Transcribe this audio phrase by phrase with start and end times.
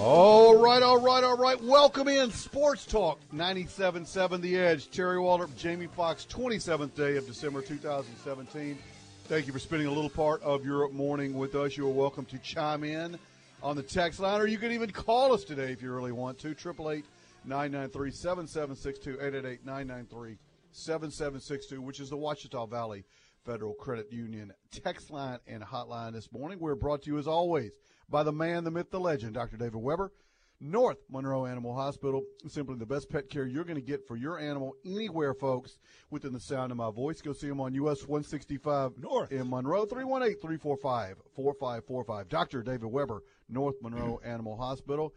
[0.00, 1.60] All right, all right, all right.
[1.60, 4.88] Welcome in Sports Talk 97.7 The Edge.
[4.92, 8.78] Terry Waldrop, Jamie Fox, 27th day of December 2017.
[9.24, 11.76] Thank you for spending a little part of your morning with us.
[11.76, 13.18] You are welcome to chime in
[13.60, 16.38] on the text line, or you can even call us today if you really want
[16.38, 16.50] to.
[16.50, 17.04] 888
[17.44, 20.38] 993 7762 888 993
[20.70, 23.02] 7762, which is the Ouachita Valley
[23.44, 26.60] Federal Credit Union text line and hotline this morning.
[26.60, 27.72] We're brought to you, as always,
[28.08, 29.56] by the man, the myth, the legend, Dr.
[29.56, 30.12] David Weber,
[30.60, 32.22] North Monroe Animal Hospital.
[32.48, 35.78] Simply the best pet care you're going to get for your animal anywhere, folks,
[36.10, 37.20] within the sound of my voice.
[37.20, 42.28] Go see him on US 165 North in Monroe, 318 345 4545.
[42.28, 42.62] Dr.
[42.62, 45.14] David Weber, North Monroe Animal Hospital.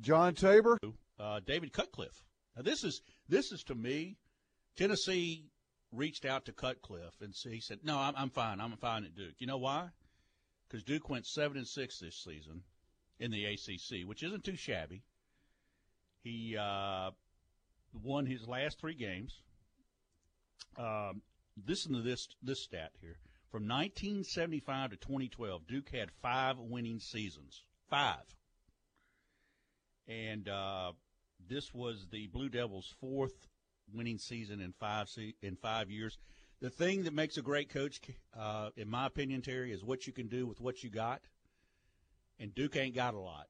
[0.00, 0.78] John Tabor.
[1.18, 2.22] Uh, David Cutcliffe.
[2.56, 4.16] Now, this is, this is to me,
[4.76, 5.50] Tennessee
[5.92, 8.60] reached out to Cutcliffe and he said, "No, I'm, I'm fine.
[8.60, 9.88] I'm fine at Duke." You know why?
[10.68, 12.62] Because Duke went seven and six this season
[13.18, 15.02] in the ACC, which isn't too shabby.
[16.22, 17.10] He uh,
[18.02, 19.42] won his last three games.
[20.76, 21.22] Um,
[21.66, 23.18] listen to this this stat here:
[23.50, 27.64] from 1975 to 2012, Duke had five winning seasons.
[27.88, 28.36] Five.
[30.06, 30.92] And uh,
[31.48, 33.46] this was the Blue Devils' fourth
[33.92, 36.18] winning season in five se- in five years.
[36.60, 38.00] The thing that makes a great coach,
[38.36, 41.22] uh, in my opinion, Terry, is what you can do with what you got.
[42.40, 43.46] And Duke ain't got a lot.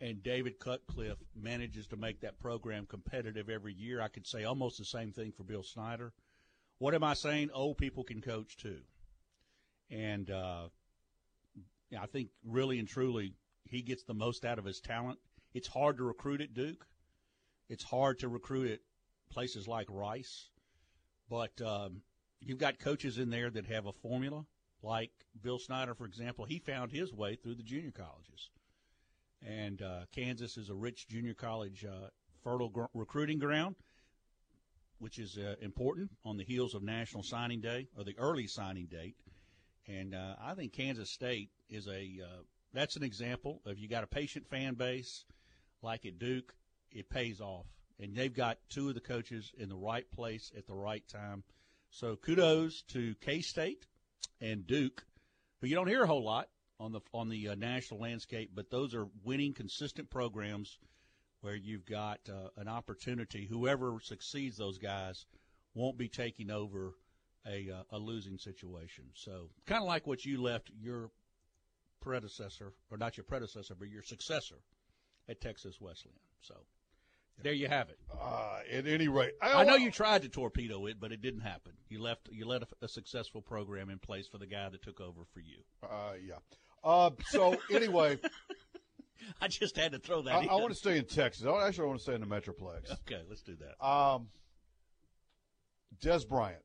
[0.00, 4.00] And David Cutcliffe manages to make that program competitive every year.
[4.00, 6.12] I could say almost the same thing for Bill Snyder.
[6.78, 7.50] What am I saying?
[7.52, 8.80] Old people can coach too.
[9.90, 10.68] And uh,
[11.98, 13.34] I think really and truly,
[13.64, 15.18] he gets the most out of his talent.
[15.52, 16.86] It's hard to recruit at Duke.
[17.68, 18.80] It's hard to recruit at
[19.30, 20.48] places like Rice,
[21.28, 22.02] but um,
[22.40, 24.44] you've got coaches in there that have a formula.
[24.82, 25.10] Like
[25.42, 28.48] Bill Snyder, for example, he found his way through the junior colleges,
[29.46, 32.08] and uh, Kansas is a rich junior college uh,
[32.42, 33.76] fertile gr- recruiting ground,
[34.98, 38.86] which is uh, important on the heels of National Signing Day or the early signing
[38.86, 39.16] date.
[39.86, 44.04] And uh, I think Kansas State is a uh, that's an example of you got
[44.04, 45.26] a patient fan base
[45.82, 46.54] like at Duke,
[46.90, 47.66] it pays off
[48.00, 51.42] and they've got two of the coaches in the right place at the right time.
[51.90, 53.86] So kudos to K State
[54.40, 55.04] and Duke,
[55.60, 58.70] who you don't hear a whole lot on the on the uh, national landscape, but
[58.70, 60.78] those are winning, consistent programs
[61.40, 63.46] where you've got uh, an opportunity.
[63.46, 65.26] Whoever succeeds, those guys
[65.74, 66.94] won't be taking over
[67.46, 69.04] a uh, a losing situation.
[69.14, 71.10] So kind of like what you left your
[72.00, 74.56] predecessor, or not your predecessor, but your successor
[75.28, 76.18] at Texas Wesleyan.
[76.40, 76.54] So.
[77.42, 77.98] There you have it.
[78.20, 81.40] Uh, at any rate, I, I know you tried to torpedo it, but it didn't
[81.40, 81.72] happen.
[81.88, 85.00] You left you let a, a, successful program in place for the guy that took
[85.00, 85.58] over for you.
[85.82, 86.34] Uh, yeah.
[86.84, 88.18] Uh, so anyway,
[89.40, 90.34] I just had to throw that.
[90.34, 91.46] I, I, want to stay in Texas.
[91.46, 92.92] I actually want to stay in the Metroplex.
[92.92, 93.84] Okay, let's do that.
[93.84, 94.28] Um,
[96.02, 96.62] Dez Bryant,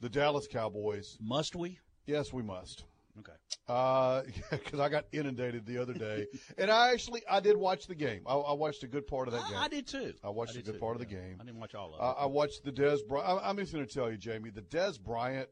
[0.00, 1.18] the Dallas Cowboys.
[1.20, 1.78] Must we?
[2.06, 2.84] Yes, we must.
[3.18, 3.32] Okay.
[3.68, 6.26] Uh, because I got inundated the other day,
[6.58, 8.22] and I actually I did watch the game.
[8.26, 9.56] I, I watched a good part of that game.
[9.56, 10.14] I, I did too.
[10.24, 10.80] I watched I a good too.
[10.80, 11.02] part yeah.
[11.02, 11.36] of the game.
[11.40, 12.02] I didn't watch all of it.
[12.02, 12.72] Uh, I watched the
[13.08, 13.40] Bryant.
[13.44, 15.48] I'm just going to tell you, Jamie, the Dez Bryant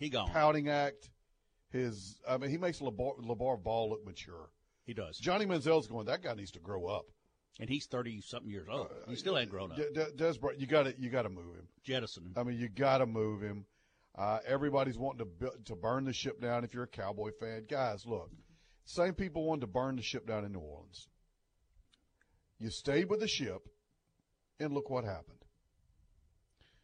[0.00, 1.10] he gone pouting act.
[1.70, 4.50] His, I mean, he makes LaVar, LaVar Ball look mature.
[4.84, 5.18] He does.
[5.18, 6.06] Johnny Manziel's going.
[6.06, 7.04] That guy needs to grow up.
[7.60, 8.86] And he's thirty something years old.
[8.86, 9.76] Uh, he still ain't grown up.
[9.76, 11.68] D- D- Dez Bryant, you got to you got to move him.
[11.84, 12.32] Jettison him.
[12.36, 13.66] I mean, you got to move him.
[14.16, 16.64] Uh, everybody's wanting to to burn the ship down.
[16.64, 18.30] If you're a Cowboy fan, guys, look,
[18.84, 21.08] same people wanted to burn the ship down in New Orleans.
[22.58, 23.68] You stayed with the ship,
[24.58, 25.44] and look what happened.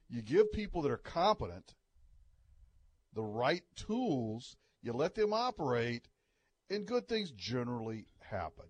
[0.09, 1.75] You give people that are competent
[3.12, 4.56] the right tools.
[4.83, 6.06] You let them operate,
[6.71, 8.67] and good things generally happen.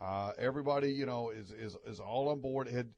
[0.00, 2.68] Uh, everybody, you know, is, is is all on board.
[2.68, 2.88] Had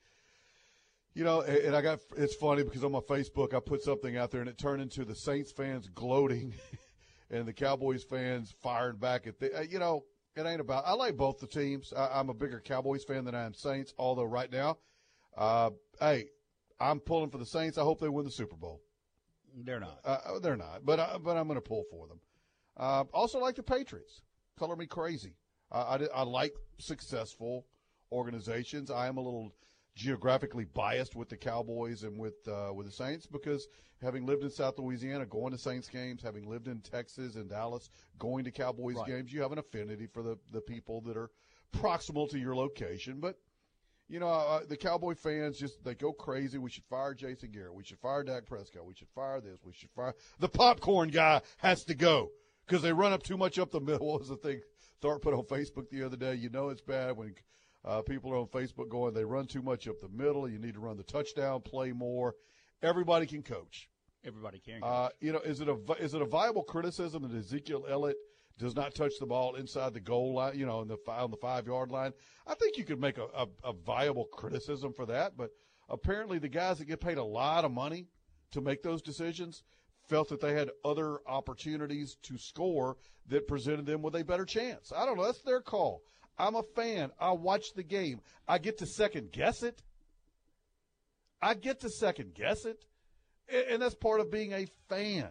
[1.15, 4.31] you know, and, I got it's funny because on my Facebook I put something out
[4.31, 6.55] there and it turned into the Saints fans gloating,
[7.31, 9.59] and the Cowboys fans firing back at the.
[9.59, 10.05] Uh, you know,
[10.37, 10.85] it ain't about.
[10.87, 11.93] I like both the teams.
[11.97, 13.93] I, I'm a bigger Cowboys fan than I am Saints.
[13.99, 14.79] Although right now,
[15.37, 15.71] uh,
[16.01, 16.27] hey,
[16.81, 17.77] I'm pulling for the Saints.
[17.77, 18.81] I hope they win the Super Bowl.
[19.55, 19.99] They're not.
[20.05, 22.21] Uh, they're not, but I, but I'm going to pull for them.
[22.77, 24.23] Uh, also, like the Patriots.
[24.59, 25.35] Color me crazy.
[25.71, 27.67] I, I, I like successful
[28.11, 28.91] organizations.
[28.91, 29.53] I am a little
[29.95, 33.69] geographically biased with the Cowboys and with uh, with the Saints because
[34.01, 37.91] having lived in South Louisiana, going to Saints games, having lived in Texas and Dallas,
[38.19, 39.07] going to Cowboys Right.
[39.07, 41.31] games, you have an affinity for the the people that are
[41.75, 43.21] proximal to your location.
[43.21, 43.37] But
[44.09, 46.59] you know, uh, the Cowboy fans just they go crazy.
[46.59, 47.75] We should fire Jason Garrett.
[47.75, 48.85] We should fire Dak Prescott.
[48.87, 49.61] We should fire this.
[49.65, 52.31] We should fire the popcorn guy has to go
[52.67, 54.07] because they run up too much up the middle.
[54.13, 54.61] What was the thing
[55.01, 56.35] Thorpe put on Facebook the other day?
[56.35, 57.35] You know it's bad when
[57.85, 60.49] uh, people are on Facebook going they run too much up the middle.
[60.49, 62.35] You need to run the touchdown, play more.
[62.83, 63.89] Everybody can coach.
[64.25, 64.81] Everybody can.
[64.83, 68.17] Uh, you know, is it a is it a viable criticism that Ezekiel Elliott
[68.59, 70.57] does not touch the ball inside the goal line?
[70.57, 72.13] You know, on the on the five yard line.
[72.47, 75.51] I think you could make a, a, a viable criticism for that, but
[75.89, 78.07] apparently the guys that get paid a lot of money
[78.53, 79.65] to make those decisions
[80.09, 82.97] felt that they had other opportunities to score
[83.29, 84.93] that presented them with a better chance.
[84.95, 85.25] I don't know.
[85.25, 86.03] That's their call.
[86.39, 87.11] I'm a fan.
[87.21, 88.21] I watch the game.
[88.49, 89.83] I get to second guess it.
[91.41, 92.85] I get to second guess it.
[93.71, 95.29] And that's part of being a fan.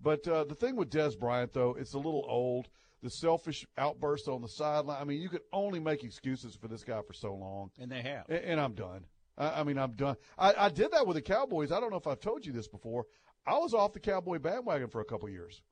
[0.00, 2.68] But uh, the thing with Dez Bryant, though, it's a little old.
[3.02, 5.00] The selfish outbursts on the sideline.
[5.00, 7.70] I mean, you could only make excuses for this guy for so long.
[7.78, 8.26] and they have.
[8.28, 9.06] And, and I'm done.
[9.38, 10.16] I, I mean, I'm done.
[10.38, 11.72] I, I did that with the Cowboys.
[11.72, 13.06] I don't know if I've told you this before.
[13.46, 15.62] I was off the Cowboy bandwagon for a couple years.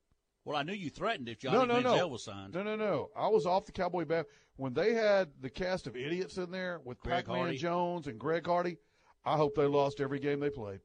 [0.45, 2.07] Well, I knew you threatened if Johnny no, no, Manziel no.
[2.07, 2.53] was signed.
[2.53, 3.09] No, no, no.
[3.15, 4.25] I was off the Cowboy band
[4.55, 7.57] when they had the cast of idiots in there with Greg Pac-Man Hardy.
[7.57, 8.77] Jones and Greg Hardy.
[9.25, 10.79] I hope they lost every game they played.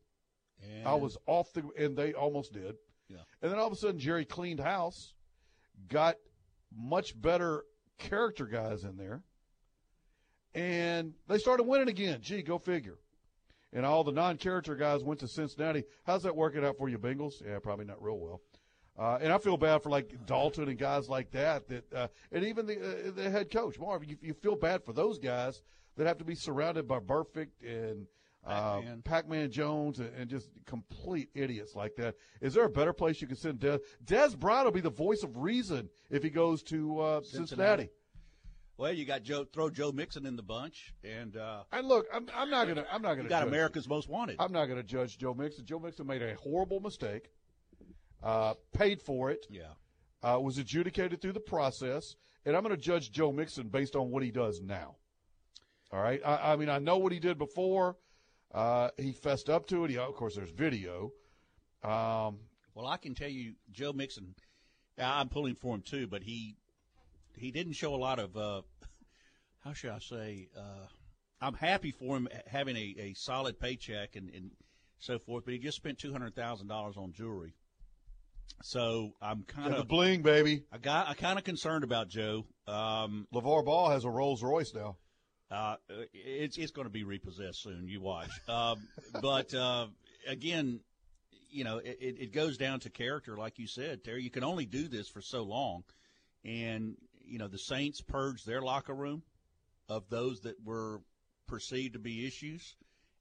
[0.63, 2.77] And I was off the, and they almost did.
[3.09, 3.19] Yeah.
[3.43, 5.15] And then all of a sudden, Jerry cleaned house,
[5.89, 6.17] got
[6.75, 7.65] much better
[7.99, 9.23] character guys in there,
[10.55, 12.21] and they started winning again.
[12.23, 12.99] Gee, go figure.
[13.73, 15.85] And all the non-character guys went to Cincinnati.
[16.05, 17.45] How's that working out for you, Bengals?
[17.45, 18.41] Yeah, probably not real well.
[18.97, 21.69] Uh, and I feel bad for like Dalton and guys like that.
[21.69, 24.05] That uh, and even the uh, the head coach Marv.
[24.05, 25.63] You, you feel bad for those guys
[25.97, 28.07] that have to be surrounded by Burfict and
[28.47, 29.03] uh, Pac-Man.
[29.03, 32.15] Pac-Man Jones and, and just complete idiots like that.
[32.41, 33.81] Is there a better place you can send Dez?
[34.05, 37.47] Dez Bryant will be the voice of reason if he goes to uh, Cincinnati.
[37.49, 37.89] Cincinnati.
[38.77, 39.45] Well, you got Joe.
[39.45, 43.03] Throw Joe Mixon in the bunch, and uh, And look, I'm, I'm not gonna I'm
[43.03, 43.49] not gonna you got judge.
[43.49, 44.37] America's Most Wanted.
[44.41, 45.65] I'm not gonna judge Joe Mixon.
[45.65, 47.31] Joe Mixon made a horrible mistake.
[48.25, 49.47] Uh, paid for it.
[49.51, 49.75] yeah.
[50.23, 52.17] uh, was adjudicated through the process,
[52.47, 54.97] and I'm going to judge Joe Mixon based on what he does now.
[55.93, 57.97] All right, I, I mean I know what he did before.
[58.53, 59.91] Uh, he fessed up to it.
[59.91, 61.13] He, of course, there's video.
[61.83, 62.39] Um,
[62.75, 64.35] Well, I can tell you, Joe Mixon.
[64.99, 66.57] I'm pulling for him too, but he
[67.37, 68.37] he didn't show a lot of.
[68.37, 68.63] Uh,
[69.65, 70.49] how should I say?
[70.57, 70.87] Uh,
[71.41, 74.51] I'm happy for him having a, a solid paycheck and, and
[74.99, 77.55] so forth, but he just spent two hundred thousand dollars on jewelry.
[78.63, 80.63] So I'm kind the of bling, baby.
[80.73, 82.47] I got I kind of concerned about Joe.
[82.67, 84.97] Um, LaVar Ball has a Rolls Royce now.
[85.51, 85.77] uh,
[86.13, 87.87] it's it's going to be repossessed soon.
[87.89, 88.31] You watch.
[88.49, 88.89] Um,
[89.21, 89.87] but uh,
[90.27, 90.81] again,
[91.51, 94.23] you know, it, it- goes down to character, like you said, Terry.
[94.23, 95.85] You can only do this for so long,
[96.45, 96.97] and
[97.27, 99.23] you know the Saints purged their locker room
[99.89, 101.01] of those that were
[101.47, 102.75] perceived to be issues,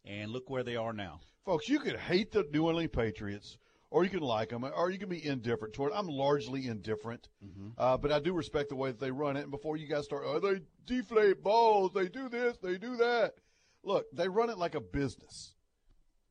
[0.05, 1.19] and look where they are now.
[1.45, 3.57] Folks, you could hate the New England Patriots,
[3.93, 5.93] or you can like them, or you can be indifferent toward.
[5.93, 7.29] I'm largely indifferent,
[7.77, 9.41] uh, but I do respect the way that they run it.
[9.41, 13.35] And before you guys start, oh, they deflate balls, they do this, they do that.
[13.83, 15.53] Look, they run it like a business.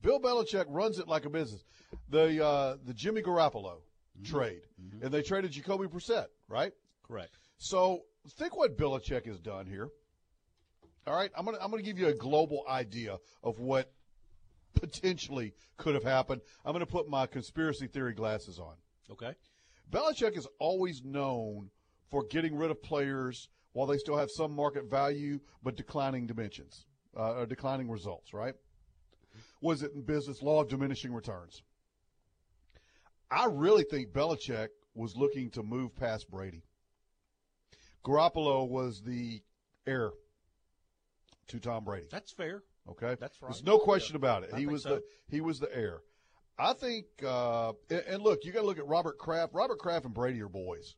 [0.02, 1.62] Bill Belichick runs it like a business.
[2.08, 3.76] The uh, the Jimmy Garoppolo
[4.24, 4.62] trade,
[5.00, 6.72] and they traded Jacoby Brissett, right?
[7.06, 7.38] Correct.
[7.58, 9.88] So think what Belichick has done here.
[11.06, 13.92] All right, I'm gonna I'm gonna give you a global idea of what
[14.74, 16.40] potentially could have happened.
[16.64, 18.74] I'm gonna put my conspiracy theory glasses on.
[19.10, 19.34] Okay.
[19.90, 21.70] Belichick is always known
[22.10, 26.86] for getting rid of players while they still have some market value but declining dimensions,
[27.16, 28.32] uh, or declining results.
[28.32, 28.54] Right?
[29.60, 31.62] Was it in business law of diminishing returns?
[33.30, 36.62] I really think Belichick was looking to move past Brady.
[38.04, 39.42] Garoppolo was the
[39.86, 40.10] heir
[41.48, 42.08] to Tom Brady.
[42.10, 42.62] That's fair.
[42.88, 43.50] Okay, That's right.
[43.50, 44.50] There's no question about it.
[44.52, 44.96] I he was so.
[44.96, 46.00] the he was the heir.
[46.58, 49.54] I think, uh, and, look, you got to look at Robert Kraft.
[49.54, 50.96] Robert Kraft and Brady are boys.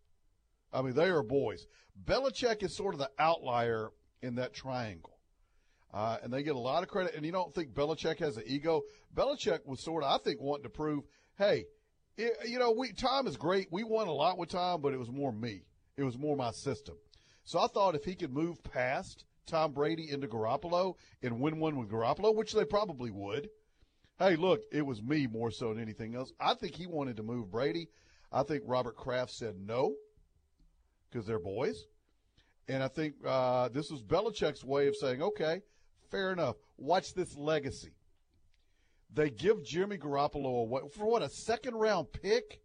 [0.72, 1.66] I mean, they are boys.
[2.04, 5.16] Belichick is sort of the outlier in that triangle,
[5.92, 7.14] uh, and they get a lot of credit.
[7.14, 8.82] And you don't think Belichick has an ego?
[9.14, 11.04] Belichick was sort of, I think, wanting to prove,
[11.38, 11.66] hey,
[12.16, 13.68] it, you know, we Tom is great.
[13.70, 15.62] We won a lot with Tom, but it was more me.
[15.96, 16.96] It was more my system.
[17.44, 21.76] So I thought if he could move past Tom Brady into Garoppolo and win one
[21.76, 23.48] with Garoppolo, which they probably would.
[24.18, 26.32] Hey, look, it was me more so than anything else.
[26.38, 27.88] I think he wanted to move Brady.
[28.30, 29.94] I think Robert Kraft said no
[31.10, 31.86] because they're boys.
[32.68, 35.60] And I think uh, this was Belichick's way of saying, okay,
[36.10, 36.56] fair enough.
[36.76, 37.92] Watch this legacy.
[39.12, 42.60] They give Jimmy Garoppolo away for what a second round pick.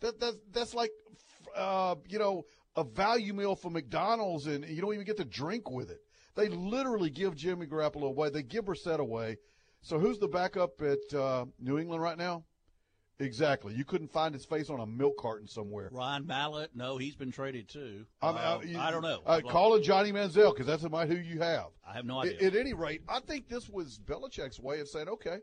[0.00, 0.90] That that's that's like,
[1.54, 2.44] uh, you know,
[2.76, 6.00] a value meal for McDonald's, and you don't even get to drink with it.
[6.36, 8.30] They literally give Jimmy Garoppolo away.
[8.30, 9.38] They give Brissett away.
[9.82, 12.44] So who's the backup at uh, New England right now?
[13.18, 13.74] Exactly.
[13.74, 15.90] You couldn't find his face on a milk carton somewhere.
[15.92, 18.06] Ryan Mallett, no, he's been traded too.
[18.22, 19.20] Uh, I, you- I don't know.
[19.26, 21.66] Uh, call it Johnny Manziel because that's about who you have.
[21.86, 22.46] I have no At, idea.
[22.48, 25.38] at any rate, I think this was Belichick's way of saying, okay,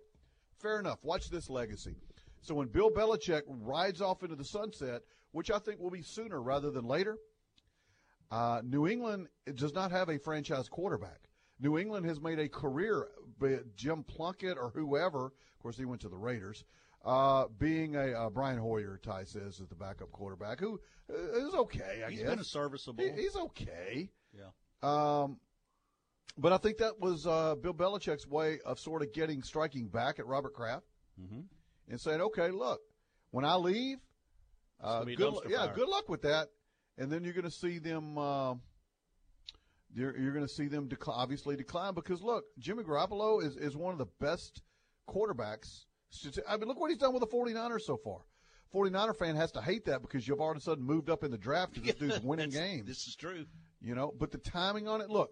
[0.60, 1.04] fair enough.
[1.04, 1.96] Watch this legacy.
[2.42, 6.42] So when Bill Belichick rides off into the sunset, which I think will be sooner
[6.42, 7.18] rather than later,
[8.32, 11.30] uh, New England does not have a franchise quarterback.
[11.60, 13.08] New England has made a career,
[13.76, 15.28] Jim Plunkett or whoever.
[15.28, 16.64] Of course, he went to the Raiders.
[17.06, 20.80] Uh, being a uh, Brian Hoyer, Ty says, is the backup quarterback who
[21.10, 22.04] uh, okay.
[22.06, 23.04] I He's guess been a serviceable.
[23.04, 24.10] He- he's okay.
[24.34, 24.50] yeah.
[24.84, 25.40] Um,
[26.38, 30.20] but I think that was uh, Bill Belichick's way of sort of getting striking back
[30.20, 30.86] at Robert Kraft
[31.18, 31.42] hmm
[31.90, 32.82] and saying, "Okay, look,
[33.32, 33.98] when I leave,
[34.82, 35.76] uh, gonna be a good, yeah, fire.
[35.76, 36.50] good luck with that."
[36.98, 38.18] And then you're going to see them.
[38.18, 38.56] Uh,
[39.94, 43.94] you're, you're going to see them obviously decline because look, Jimmy Garoppolo is, is one
[43.94, 44.62] of the best
[45.10, 45.86] quarterbacks.
[46.48, 48.20] I mean, look what he's done with the 49ers so far.
[48.74, 51.32] 49er fan has to hate that because you've all of a sudden moved up in
[51.32, 53.46] the draft because this dude's winning games This is true.
[53.82, 54.14] you know.
[54.18, 55.30] But the timing on it, look,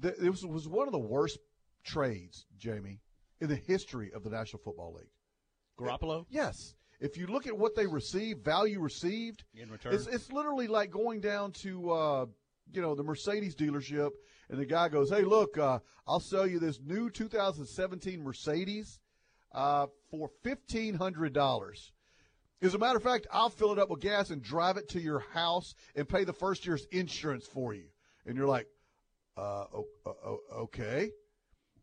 [0.00, 1.38] th- it was, was one of the worst
[1.84, 3.00] trades, Jamie,
[3.40, 5.10] in the history of the National Football League.
[5.78, 9.92] Garoppolo Yes, if you look at what they received, value received, in return.
[9.94, 12.26] it's it's literally like going down to uh,
[12.72, 14.10] you know the Mercedes dealership,
[14.48, 19.00] and the guy goes, "Hey, look, uh, I'll sell you this new 2017 Mercedes
[19.52, 21.92] uh, for fifteen hundred dollars."
[22.62, 25.00] As a matter of fact, I'll fill it up with gas and drive it to
[25.00, 27.86] your house and pay the first year's insurance for you.
[28.24, 28.68] And you're like,
[29.36, 31.10] uh, o- okay.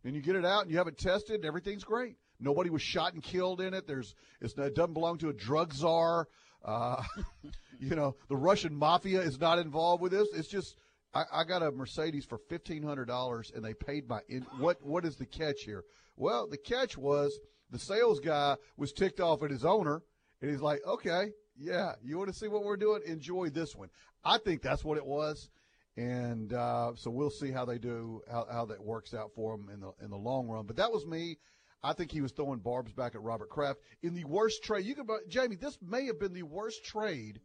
[0.05, 2.15] And you get it out and you have it tested and everything's great.
[2.39, 3.87] Nobody was shot and killed in it.
[3.87, 6.27] There's, it doesn't belong to a drug czar.
[6.63, 7.03] Uh,
[7.79, 10.27] you know, the Russian mafia is not involved with this.
[10.33, 10.75] It's just,
[11.13, 14.21] I, I got a Mercedes for fifteen hundred dollars, and they paid my.
[14.29, 15.83] In, what What is the catch here?
[16.15, 17.37] Well, the catch was
[17.71, 20.01] the sales guy was ticked off at his owner,
[20.41, 23.01] and he's like, "Okay, yeah, you want to see what we're doing?
[23.05, 23.89] Enjoy this one."
[24.23, 25.49] I think that's what it was,
[25.97, 29.69] and uh, so we'll see how they do, how, how that works out for them
[29.73, 30.65] in the in the long run.
[30.65, 31.37] But that was me.
[31.83, 34.85] I think he was throwing barbs back at Robert Kraft in the worst trade.
[34.85, 37.39] You can, Jamie, this may have been the worst trade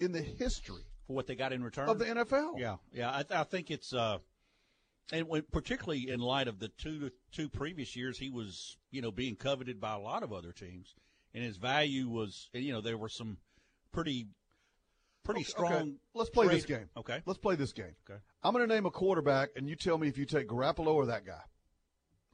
[0.00, 2.58] in the history for what they got in return of the NFL.
[2.58, 3.10] Yeah, yeah.
[3.10, 4.18] I, I think it's uh,
[5.12, 9.10] and when, particularly in light of the two two previous years, he was you know
[9.10, 10.94] being coveted by a lot of other teams,
[11.32, 13.38] and his value was you know there were some
[13.92, 14.26] pretty
[15.24, 15.72] pretty Okay, strong.
[15.72, 15.92] okay.
[16.14, 16.88] Let's play this game.
[16.96, 17.22] Okay.
[17.24, 17.94] Let's play this game.
[18.08, 18.18] Okay.
[18.42, 21.06] I'm going to name a quarterback, and you tell me if you take Garoppolo or
[21.06, 21.40] that guy.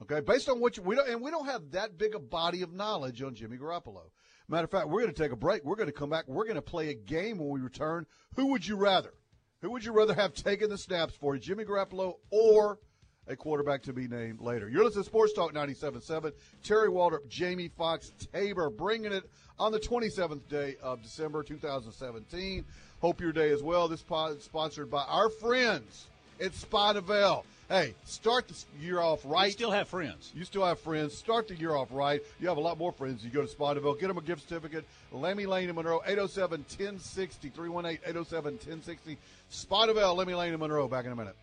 [0.03, 2.63] Okay, based on what you, we don't, and we don't have that big a body
[2.63, 4.11] of knowledge on Jimmy Garoppolo.
[4.49, 5.65] Matter of fact, we're going to take a break.
[5.65, 6.27] We're going to come back.
[6.27, 8.07] We're going to play a game when we return.
[8.37, 9.15] Who would you rather?
[9.63, 12.79] Who would you rather have taken the snaps for, Jimmy Garoppolo or
[13.27, 14.69] a quarterback to be named later?
[14.69, 16.33] You're listening to Sports Talk 97.7.
[16.63, 19.25] Terry Waldrop, Jamie Fox, Tabor, bringing it
[19.59, 22.65] on the 27th day of December 2017.
[23.01, 23.89] Hope your day is well.
[23.89, 26.09] This pod is sponsored by our friends
[26.41, 27.45] at Spotavell.
[27.69, 29.53] Hey, start the year off We right.
[29.53, 30.31] still have friends.
[30.35, 31.17] You still have friends.
[31.17, 32.21] Start the year off right.
[32.39, 33.25] You have a lot more friends.
[33.25, 34.85] You go to Spotaville, get them a gift certificate.
[35.11, 39.19] Lemmy Lane in Monroe, 807 1060, 318 807 1060.
[39.51, 40.89] Spotaville, Lemmy Lane in Monroe.
[40.89, 41.37] Back in a minute.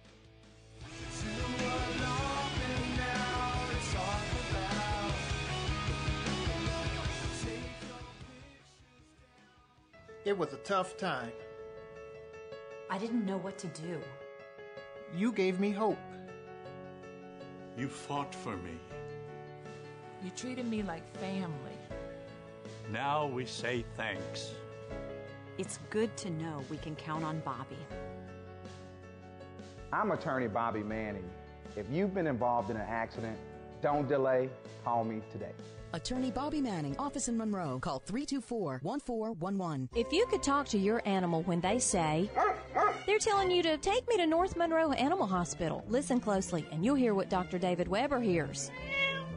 [10.24, 11.32] It was a tough time.
[12.92, 14.00] I didn't know what to do.
[15.16, 15.98] You gave me hope.
[17.78, 18.78] You fought for me.
[20.24, 21.78] You treated me like family.
[22.92, 24.52] Now we say thanks.
[25.58, 27.78] It's good to know we can count on Bobby.
[29.94, 31.30] I'm attorney Bobby Manning.
[31.76, 33.38] If you've been involved in an accident,
[33.82, 34.50] don't delay.
[34.84, 35.52] Call me today.
[35.94, 37.80] Attorney Bobby Manning, office in Monroe.
[37.80, 39.90] Call 324 1411.
[39.96, 42.30] If you could talk to your animal when they say,
[43.06, 46.96] they're telling you to take me to North Monroe Animal Hospital, listen closely and you'll
[46.96, 47.58] hear what Dr.
[47.58, 48.72] David Weber hears.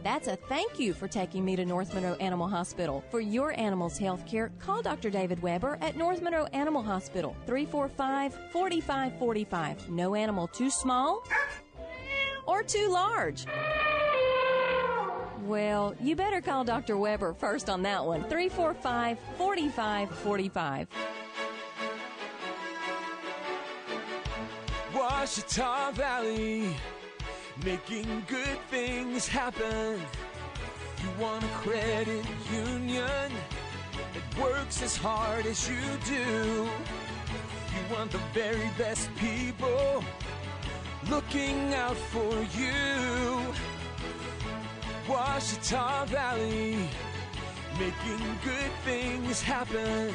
[0.02, 3.02] That's a thank you for taking me to North Monroe Animal Hospital.
[3.10, 5.08] For your animal's health care, call Dr.
[5.08, 9.88] David Weber at North Monroe Animal Hospital, 345 4545.
[9.88, 11.24] No animal too small
[12.46, 13.46] or too large.
[15.44, 16.98] Well, you better call Dr.
[16.98, 18.24] Weber first on that one.
[18.24, 20.88] 345 4545.
[24.94, 26.68] Ouachita Valley,
[27.64, 30.00] making good things happen.
[31.02, 33.32] You want a credit union
[34.14, 36.68] that works as hard as you do.
[37.74, 40.04] You want the very best people
[41.10, 43.52] looking out for you.
[45.08, 46.88] Ouachita Valley,
[47.80, 50.14] making good things happen.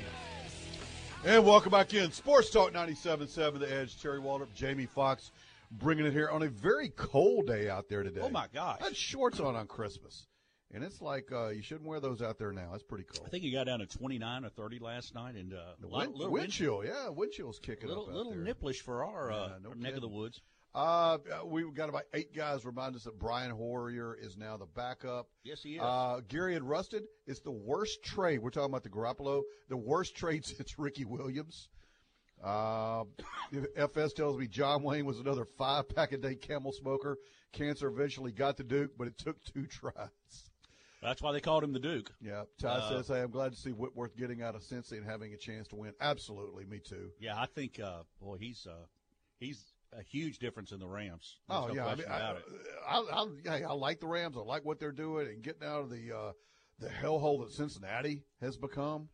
[1.26, 2.12] And welcome back in.
[2.12, 4.02] Sports Talk 97.7 The Edge.
[4.02, 5.32] Terry Waldrop, Jamie Fox
[5.72, 8.22] bringing it here on a very cold day out there today.
[8.24, 8.78] Oh, my gosh.
[8.82, 10.28] I had shorts on on Christmas.
[10.74, 12.74] And it's like uh, you shouldn't wear those out there now.
[12.74, 13.26] It's pretty cold.
[13.26, 16.14] I think you got down to 29 or 30 last night, and uh, The wind,
[16.14, 18.42] little wind chill, yeah, wind chill's kicking little, up little there.
[18.54, 20.42] nipplish for our uh, Yeah, no neck of the woods.
[20.76, 25.28] Uh, we've got about eight guys remind us that Brian Hoyer is now the backup.
[25.44, 25.82] Yes, he is.
[25.82, 27.04] Uh, Gary had rusted.
[27.26, 28.40] It's the worst trade.
[28.40, 29.44] We're talking about the Garoppolo.
[29.70, 31.70] The worst trade since Ricky Williams.
[32.44, 33.04] Uh,
[33.76, 37.18] FS tells me John Wayne was another five pack a day camel smoker.
[37.52, 40.10] Cancer eventually got to Duke, but it took two tries.
[41.02, 42.12] That's why they called him the Duke.
[42.22, 42.44] Yeah.
[42.60, 45.34] Ty Uh, says, "Hey, I'm glad to see Whitworth getting out of Cincy and having
[45.34, 47.12] a chance to win." Absolutely, me too.
[47.20, 48.86] Yeah, I think, uh, boy, he's uh,
[49.40, 51.38] he's a huge difference in the Rams.
[51.48, 52.36] There's Oh no yeah, I, mean, I.
[52.88, 54.36] I, I, I like the Rams.
[54.38, 56.32] I like what they're doing and getting out of the uh,
[56.80, 59.10] the hellhole that Cincinnati has become.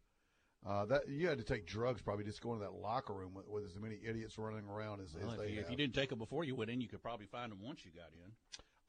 [0.65, 3.47] Uh, that you had to take drugs probably just going to that locker room with,
[3.47, 5.93] with as many idiots running around as, Well, as if, they you, if you didn't
[5.93, 8.31] take them before you went in, you could probably find them once you got in.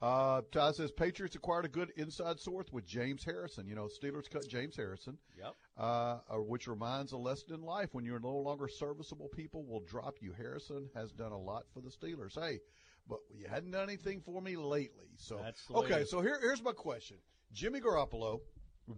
[0.01, 3.65] Uh, Ty says Patriots acquired a good inside source with James Harrison.
[3.65, 5.17] You know, Steelers cut James Harrison.
[5.37, 5.55] Yep.
[5.77, 9.79] Uh, uh, which reminds a lesson in life: when you're no longer serviceable, people will
[9.81, 10.33] drop you.
[10.33, 12.37] Harrison has done a lot for the Steelers.
[12.37, 12.59] Hey,
[13.07, 15.07] but you hadn't done anything for me lately.
[15.17, 16.03] So That's okay.
[16.05, 17.17] So here, here's my question:
[17.53, 18.41] Jimmy Garoppolo,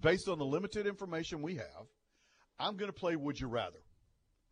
[0.01, 1.85] based on the limited information we have,
[2.59, 3.79] I'm going to play Would You Rather.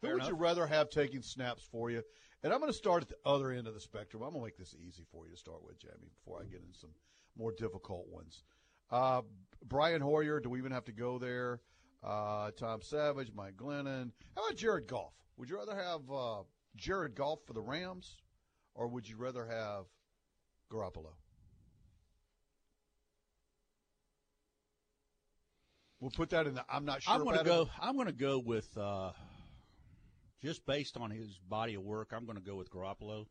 [0.02, 2.04] Who Fair would you rather have taking snaps for you?
[2.44, 4.22] And I'm going to start at the other end of the spectrum.
[4.22, 6.62] I'm going to make this easy for you to start with, Jamie, before I get
[6.62, 6.92] into some
[7.38, 8.44] more difficult ones.
[8.92, 9.22] Uh,
[9.66, 11.62] Brian Hoyer, do we even have to go there?
[12.04, 14.12] Uh, Tom Savage, Mike Glennon.
[14.36, 15.14] How about Jared Goff?
[15.38, 16.44] Would you rather have uh,
[16.76, 18.18] Jared Goff for the Rams,
[18.76, 19.86] or would you rather have
[20.72, 21.14] Garoppolo?
[26.06, 27.16] We'll put that in the I'm not sure.
[27.16, 27.68] I'm going to go.
[27.82, 29.10] I'm going to go with uh,
[30.40, 32.12] just based on his body of work.
[32.16, 33.26] I'm going to go with Garoppolo.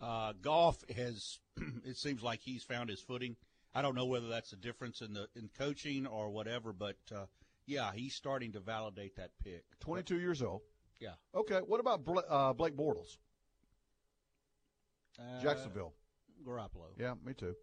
[0.00, 1.38] Uh, Goff has.
[1.86, 3.36] it seems like he's found his footing.
[3.72, 7.26] I don't know whether that's a difference in the in coaching or whatever, but uh,
[7.66, 9.62] yeah, he's starting to validate that pick.
[9.78, 10.62] 22 years old.
[10.98, 11.12] Yeah.
[11.36, 11.60] Okay.
[11.64, 13.16] What about Bla- uh, Blake Bortles?
[15.20, 15.94] Uh, Jacksonville.
[16.44, 16.98] Garoppolo.
[16.98, 17.54] Yeah, me too.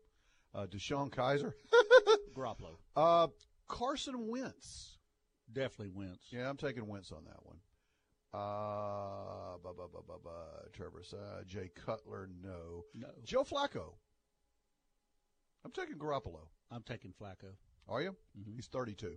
[0.55, 1.51] Uh, DeShone Kizer.
[2.33, 2.77] Garoppolo.
[2.95, 3.27] Uh,
[3.69, 4.97] Carson Wentz.
[5.51, 6.27] Definitely Wentz.
[6.31, 7.57] Yeah, I'm taking Wentz on that one.
[8.31, 12.83] Uh, bu- bu- bu- bu- bu- Trevor, uh, Jay Cutler, no.
[12.93, 13.07] No.
[13.23, 13.93] Joe Flacco.
[15.65, 16.47] I'm taking Garoppolo.
[16.71, 17.55] I'm taking Flacco.
[17.87, 18.15] Are you?
[18.39, 18.55] Mm-hmm.
[18.55, 19.15] He's 32.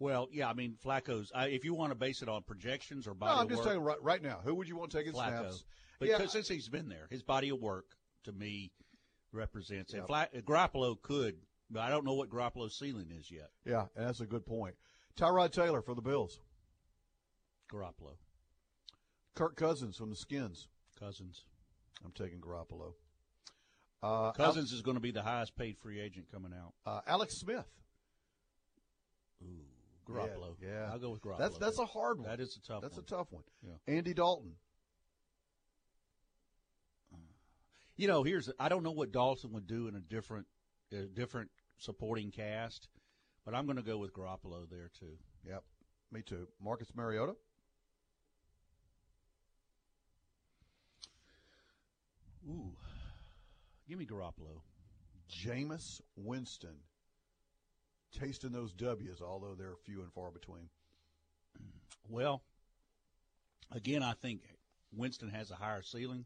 [0.00, 1.30] Well, yeah, I mean Flacco's.
[1.34, 3.64] I, if you want to base it on projections or No, body I'm of just
[3.64, 4.40] saying right, right now.
[4.44, 5.40] Who would you want taking Flacco.
[5.40, 5.64] snaps?
[6.00, 7.86] Because yeah, since he's been there, his body of work
[8.24, 8.72] to me
[9.32, 9.98] represents it.
[9.98, 10.06] Yep.
[10.06, 11.36] Fla- Garoppolo could,
[11.70, 13.50] but I don't know what Garoppolo's ceiling is yet.
[13.64, 14.74] yeah, and that's a good point.
[15.18, 16.40] Tyrod Taylor for the Bills.
[17.72, 18.16] Garoppolo,
[19.34, 20.68] Kirk Cousins from the Skins.
[20.98, 21.44] Cousins,
[22.04, 22.94] I'm taking Garoppolo.
[24.02, 26.74] Uh, Cousins is going to be the highest paid free agent coming out.
[26.84, 27.66] Uh, Alex Smith.
[29.42, 29.64] Ooh,
[30.08, 30.54] Garoppolo.
[30.62, 30.92] Yeah, yeah.
[30.92, 31.38] I'll go with Garoppolo.
[31.38, 32.28] That's that's a hard one.
[32.28, 32.82] That is a tough.
[32.82, 33.04] That's one.
[33.04, 33.42] a tough one.
[33.62, 33.94] Yeah.
[33.94, 34.52] Andy Dalton.
[37.96, 40.46] You know, here's I don't know what Dalton would do in a different,
[40.92, 42.88] a different supporting cast,
[43.44, 45.18] but I'm going to go with Garoppolo there too.
[45.46, 45.62] Yep,
[46.12, 46.48] me too.
[46.62, 47.34] Marcus Mariota.
[52.48, 52.76] Ooh,
[53.88, 54.60] give me Garoppolo.
[55.30, 56.76] Jameis Winston.
[58.16, 60.68] Tasting those W's, although they're few and far between.
[62.08, 62.44] Well,
[63.72, 64.42] again, I think
[64.92, 66.24] Winston has a higher ceiling,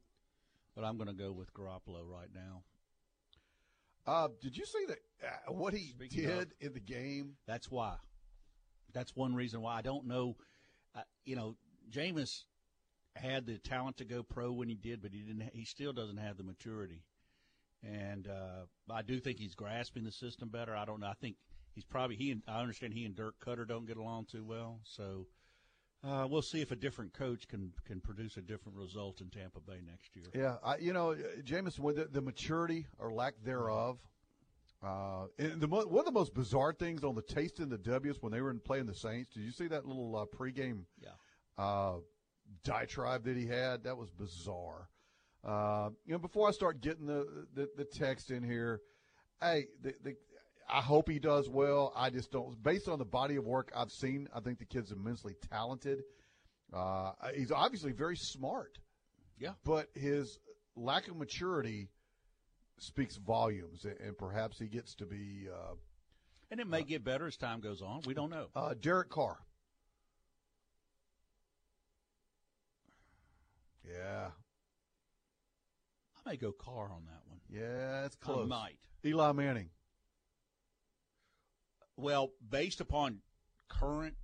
[0.77, 2.65] but I'm going to go with Garoppolo right now.
[4.07, 4.99] Uh, did you see that?
[5.25, 7.37] Uh, what he Speaking did of- in the game?
[7.47, 7.97] That's why.
[8.93, 10.37] That's one reason why I don't know.
[10.95, 11.57] Uh, you know,
[11.91, 12.45] Jameis
[13.15, 15.51] had the talent to go pro when he did, but he didn't.
[15.55, 17.05] He still doesn't have the maturity,
[17.85, 20.75] and uh, I do think he's grasping the system better.
[20.75, 21.07] I don't know.
[21.07, 21.37] I think
[21.73, 22.31] he's probably he.
[22.33, 25.27] And, I understand he and Dirk Koetter don't get along too well, so
[26.03, 29.61] uh, we'll see if a different coach can can produce a different result in Tampa
[29.61, 30.27] Bay next year.
[30.35, 33.99] Yeah, I, you know, Jameis, with the, the maturity or lack thereof.
[34.83, 37.77] Uh, and the mo- one of the most bizarre things on the taste in the
[37.77, 39.35] W's when they were in playing the Saints.
[39.35, 41.11] Did you see that little uh, pregame Yeah.
[41.59, 41.97] uh,
[42.65, 43.85] diatribe that he had?
[43.85, 44.89] That was bizarre.
[45.45, 48.81] Uh, you know, before I start getting the the, the text in here,
[49.43, 50.17] hey, the, the,
[50.73, 51.93] I hope he does well.
[51.97, 52.63] I just don't.
[52.63, 56.03] Based on the body of work I've seen, I think the kid's immensely talented.
[56.73, 58.79] Uh, he's obviously very smart.
[59.39, 59.53] Yeah.
[59.65, 60.39] But his
[60.77, 61.89] lack of maturity
[62.79, 65.75] speaks volumes, and, perhaps he gets to be uh,
[66.51, 68.03] And it may get better as time goes on.
[68.07, 68.47] We don't know.
[68.55, 69.39] uh, Derek Carr.
[73.85, 74.29] Yeah,
[76.25, 77.41] I may go Carr on that one.
[77.49, 78.45] yeah, it's close.
[78.45, 78.79] I might.
[79.05, 79.71] Eli Manning.
[82.01, 83.19] Well, based upon
[83.69, 84.15] current,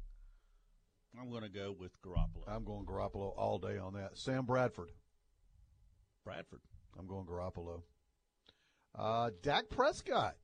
[1.21, 2.49] I'm going to go with Garoppolo.
[2.49, 4.17] I'm going Garoppolo all day on that.
[4.17, 4.91] Sam Bradford.
[6.25, 6.61] Bradford.
[6.99, 7.83] I'm going Garoppolo.
[8.99, 10.37] Uh, Dak Prescott.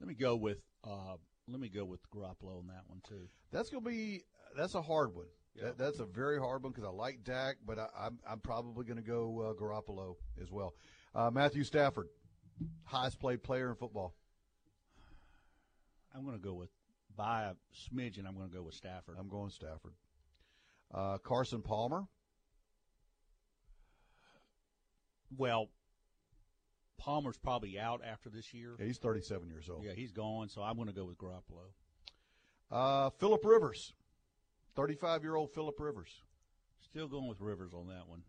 [0.00, 1.14] Let me go with uh,
[1.48, 3.28] let me go with Garoppolo on that one too.
[3.52, 4.22] That's going to be
[4.56, 5.26] that's a hard one.
[5.54, 5.66] Yeah.
[5.66, 8.84] That, that's a very hard one because I like Dak, but I, I'm I'm probably
[8.84, 10.74] going to go uh, Garoppolo as well.
[11.14, 12.08] Uh, Matthew Stafford,
[12.84, 14.14] highest played player in football.
[16.14, 16.70] I'm going to go with
[17.16, 18.26] by a smidgen.
[18.26, 19.16] I'm going to go with Stafford.
[19.18, 19.92] I'm going Stafford.
[20.92, 22.04] Uh, Carson Palmer.
[25.36, 25.68] Well,
[26.98, 28.76] Palmer's probably out after this year.
[28.78, 29.84] Yeah, he's 37 years old.
[29.84, 31.72] Yeah, he's gone, so I'm going to go with Garoppolo.
[32.70, 33.92] Uh, Philip Rivers,
[34.76, 36.22] 35 year old Philip Rivers.
[36.80, 38.22] Still going with Rivers on that one.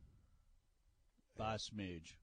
[1.38, 2.16] By a smidge.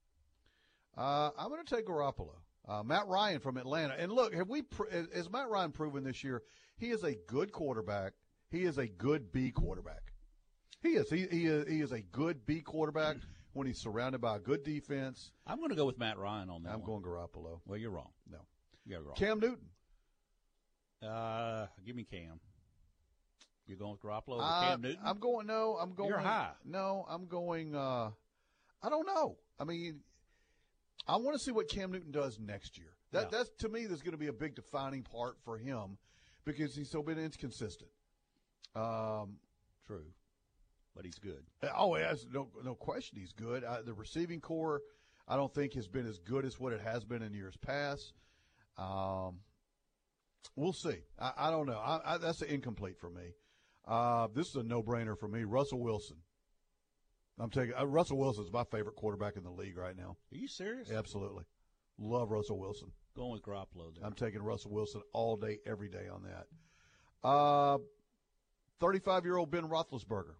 [0.97, 2.35] Uh, I'm going to take Garoppolo.
[2.69, 3.95] Uh, Matt Ryan from Atlanta.
[3.99, 6.43] And look, have we pr- has Matt Ryan proven this year
[6.77, 8.13] he is a good quarterback.
[8.51, 10.13] He is a good B quarterback.
[10.83, 11.11] He is.
[11.11, 13.17] He he is, he is a good B quarterback
[13.53, 15.33] when he's surrounded by a good defense.
[15.47, 16.87] I'm going to go with Matt Ryan on that I'm one.
[16.87, 17.61] going Garoppolo.
[17.67, 18.11] Well, you're wrong.
[18.31, 18.39] No.
[18.87, 19.15] You're wrong.
[19.17, 19.67] Cam Newton.
[21.07, 22.41] Uh, give me Cam.
[23.67, 25.01] You're going with Garoppolo over Uh, Cam Newton?
[25.05, 25.47] I'm going.
[25.47, 26.09] No, I'm going.
[26.11, 26.51] You're high.
[26.65, 27.75] No, I'm going.
[27.75, 28.11] Uh,
[28.83, 29.37] I don't know.
[29.59, 30.01] I mean,
[31.07, 32.93] I want to see what Cam Newton does next year.
[33.13, 33.39] That Yeah.
[33.39, 33.87] that's to me.
[33.87, 35.99] There's going to be a big defining part for him
[36.45, 37.91] because he's so been inconsistent.
[38.75, 39.39] Um,
[39.87, 40.07] True.
[40.95, 41.45] But he's good.
[41.77, 43.65] oh, yes, no no question, he's good.
[43.65, 44.83] Uh, the receiving corps,
[45.27, 48.13] I don't think has been as good as what it has been in years past.
[48.77, 49.41] Um,
[50.57, 50.99] we'll see.
[51.19, 51.79] I, I don't know.
[51.79, 53.35] I, I, that's incomplete for me.
[53.87, 55.45] Uh, this is a no brainer for me.
[55.45, 56.17] Russell Wilson.
[57.41, 60.17] I'm taking uh, Russell Wilson's my favorite quarterback in the league right now.
[60.33, 60.91] Are you serious?
[60.91, 61.45] Absolutely,
[61.99, 62.93] love Russell Wilson.
[63.17, 64.05] Going with Garoppolo there.
[64.05, 67.27] I'm taking Russell Wilson all day, every day on that.
[67.29, 67.79] Uh,
[68.79, 70.35] 35 year old Ben Roethlisberger.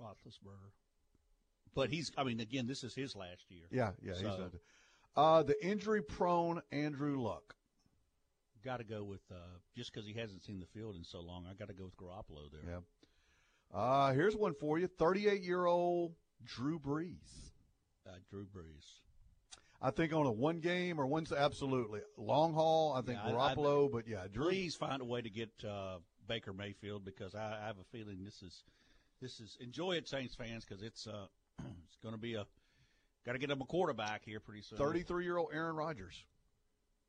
[0.00, 0.70] Roethlisberger.
[1.74, 3.64] But he's, I mean, again, this is his last year.
[3.70, 4.12] Yeah, yeah.
[4.12, 4.52] He's So- not,
[5.14, 7.54] Uh, the injury-prone Andrew Luck.
[8.62, 11.46] Got to go with uh, just because he hasn't seen the field in so long.
[11.46, 12.68] I got to go with Garoppolo there.
[12.68, 12.80] Yeah.
[13.72, 17.50] Uh, here's one for you: 38-year-old Drew Brees.
[18.06, 19.00] Uh, Drew Brees.
[19.82, 22.94] I think on a one game or one's absolutely long haul.
[22.94, 24.48] I think Yeah, I- Garoppolo, but yeah, Drew.
[24.48, 28.24] Please find a way to get uh, Baker Mayfield because I, I have a feeling
[28.24, 28.64] this is
[29.20, 31.26] this is enjoy it, Saints fans, because it's uh,
[31.84, 32.46] it's going to be a
[33.24, 34.78] got to get him a quarterback here pretty soon.
[34.78, 36.24] 33-year-old Aaron Rodgers.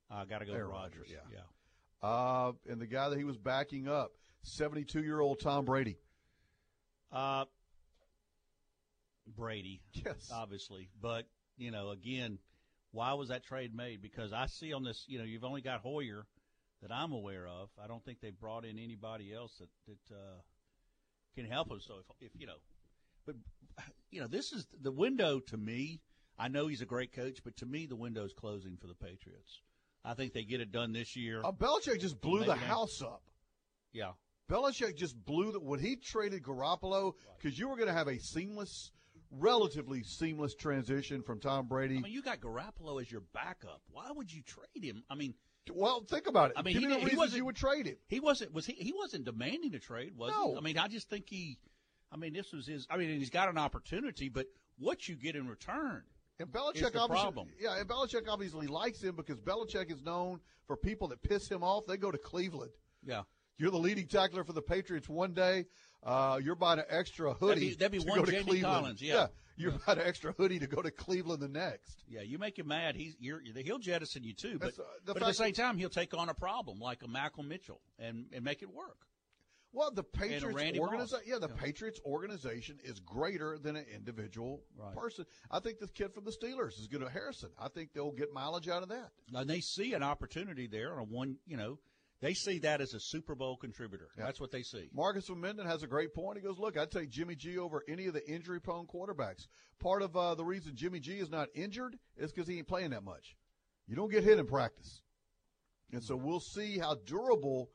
[0.09, 1.07] I got to go Aaron Rodgers.
[1.09, 1.17] Yeah.
[1.31, 2.07] yeah.
[2.07, 4.11] Uh, and the guy that he was backing up,
[4.45, 5.97] 72-year-old Tom Brady.
[7.11, 7.45] Uh,
[9.35, 10.29] Brady, Yes.
[10.33, 11.25] obviously, but
[11.57, 12.39] you know, again,
[12.91, 14.01] why was that trade made?
[14.01, 16.25] Because I see on this, you know, you've only got Hoyer
[16.81, 17.69] that I'm aware of.
[17.81, 20.39] I don't think they brought in anybody else that that uh,
[21.35, 21.79] can help him.
[21.79, 22.57] So if, if you know,
[23.25, 23.35] but
[24.11, 26.01] you know, this is the window to me.
[26.39, 29.61] I know he's a great coach, but to me, the window's closing for the Patriots.
[30.05, 31.41] I think they get it done this year.
[31.43, 33.23] Uh, Belichick just blew the house up.
[33.91, 34.11] Yeah.
[34.49, 38.17] Belichick just blew the when he traded Garoppolo because you were going to have a
[38.19, 38.91] seamless,
[39.31, 41.97] relatively seamless transition from Tom Brady.
[41.97, 43.81] I mean, you got Garoppolo as your backup.
[43.91, 45.03] Why would you trade him?
[45.09, 45.33] I mean,
[45.73, 46.57] well, think about it.
[46.57, 47.97] I mean, Give he, me the he reasons wasn't, you would trade him.
[48.07, 48.53] He wasn't.
[48.53, 48.73] Was he?
[48.73, 50.51] He wasn't demanding a trade, was No.
[50.53, 50.57] he?
[50.57, 51.57] I mean, I just think he.
[52.11, 52.87] I mean, this was his.
[52.89, 54.45] I mean, he's got an opportunity, but
[54.79, 56.03] what you get in return
[56.39, 57.47] And is Belichick the obviously, problem.
[57.59, 61.63] yeah, and Belichick obviously likes him because Belichick is known for people that piss him
[61.63, 61.85] off.
[61.85, 62.71] They go to Cleveland.
[63.05, 63.23] Yeah.
[63.57, 65.65] You're the leading tackler for the Patriots one day.
[66.03, 67.47] Uh, you're buying an extra hoodie.
[67.47, 68.75] That'd be- that'd be to one go to Jamie Cleveland.
[68.75, 69.27] Collins, yeah.
[69.57, 72.03] you're buying an extra hoodie to go to Cleveland the next.
[72.07, 72.95] Yeah, you make him mad.
[72.95, 75.89] He's you're, he'll jettison you too, but, uh, the but at the same time, he'll
[75.89, 78.97] take on a problem like a Malcolm Mitchell and, and make it work.
[79.73, 84.95] Well, the Patriots organization, yeah, the Patriots organization is greater than an individual Right.
[84.95, 85.25] person.
[85.51, 87.49] I think this kid from the Steelers is good at Harrison.
[87.59, 89.11] I think they'll get mileage out of that.
[89.33, 91.37] And they see an opportunity there on a one.
[91.45, 91.79] You know,
[92.21, 94.09] they see that as a Super Bowl contributor.
[94.17, 94.89] That's what they see.
[94.93, 96.37] Marcus from Minden has a great point.
[96.37, 99.47] He goes, "Look, I'd take Jimmy G over any of the injury-prone quarterbacks.
[99.79, 102.89] Part of uh, the reason Jimmy G is not injured is because he ain't playing
[102.91, 103.37] that much.
[103.87, 105.01] You don't get hit in practice,
[105.91, 107.69] and so we'll see how durable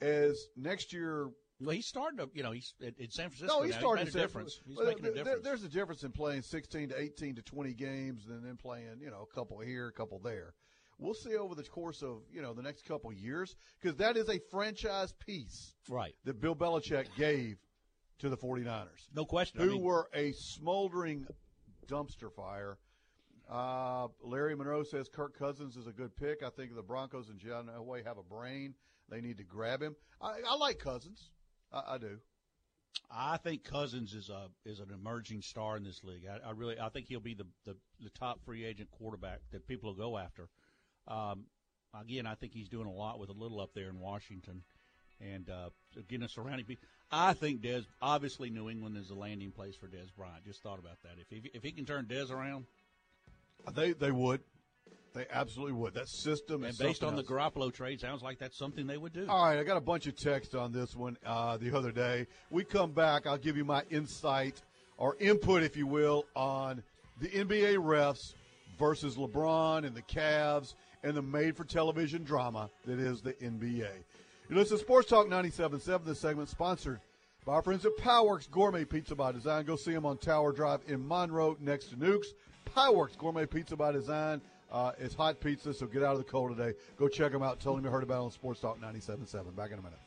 [0.00, 2.28] as next year." Well, he's starting to.
[2.34, 3.46] You know, he's in San Francisco.
[3.46, 3.80] No, he's now.
[3.80, 4.60] starting to a difference.
[4.66, 5.42] He's well, making a difference.
[5.42, 9.10] There's a difference in playing 16 to 18 to 20 games, and then playing, you
[9.10, 10.54] know, a couple here, a couple there.
[11.00, 14.28] We'll see over the course of you know the next couple years because that is
[14.28, 16.14] a franchise piece, right?
[16.24, 17.56] That Bill Belichick gave
[18.18, 19.08] to the 49ers.
[19.14, 19.62] No question.
[19.62, 21.26] I Who mean- were a smoldering
[21.88, 22.78] dumpster fire.
[23.50, 26.42] Uh, Larry Monroe says Kirk Cousins is a good pick.
[26.44, 28.74] I think the Broncos and John Elway have a brain.
[29.08, 29.96] They need to grab him.
[30.20, 31.30] I, I like Cousins.
[31.72, 32.18] I, I do.
[33.10, 36.26] I think Cousins is a is an emerging star in this league.
[36.30, 39.66] I, I really I think he'll be the, the the top free agent quarterback that
[39.66, 40.48] people will go after.
[41.08, 41.44] Um,
[41.98, 44.62] again, I think he's doing a lot with a little up there in Washington,
[45.20, 46.86] and uh, again, a surrounding people.
[47.10, 47.86] I think Dez.
[48.00, 50.44] Obviously, New England is a landing place for Dez Bryant.
[50.44, 51.12] Just thought about that.
[51.20, 52.66] If he, if he can turn Dez around,
[53.74, 54.40] They they would.
[55.12, 55.94] They absolutely would.
[55.94, 57.52] That system and based on something the else.
[57.52, 59.26] Garoppolo trade, sounds like that's something they would do.
[59.28, 62.28] All right, I got a bunch of text on this one uh, the other day.
[62.50, 64.62] We come back, I'll give you my insight
[64.98, 66.84] or input, if you will, on
[67.20, 68.34] the NBA refs
[68.78, 73.88] versus LeBron and the Cavs and the made-for-television drama that is the NBA.
[74.48, 76.04] You listen to Sports Talk 97.7.
[76.04, 77.00] This segment sponsored
[77.44, 79.64] by our friends at Powerworks Gourmet Pizza by Design.
[79.64, 82.26] Go see them on Tower Drive in Monroe next to Nukes.
[82.74, 84.40] Powerworks Gourmet Pizza by Design.
[84.70, 86.76] Uh, it's hot pizza, so get out of the cold today.
[86.96, 87.60] Go check them out.
[87.60, 89.54] Tell them you heard about it on Sports Talk 97.7.
[89.56, 89.98] Back in a minute.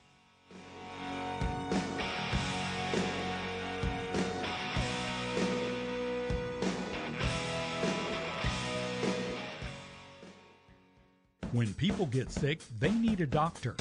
[11.54, 13.76] When people get sick, they need a doctor.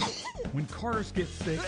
[0.53, 1.59] When cars get sick,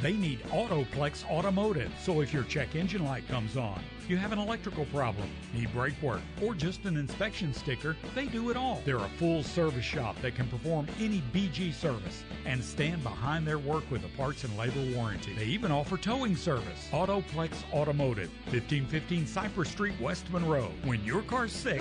[0.00, 1.90] they need Autoplex Automotive.
[2.00, 6.00] So if your check engine light comes on, you have an electrical problem, need brake
[6.02, 8.82] work, or just an inspection sticker, they do it all.
[8.84, 13.58] They're a full service shop that can perform any BG service and stand behind their
[13.58, 15.34] work with a parts and labor warranty.
[15.34, 16.88] They even offer towing service.
[16.92, 20.70] Autoplex Automotive, 1515 Cypress Street, West Monroe.
[20.84, 21.80] When your car's sick,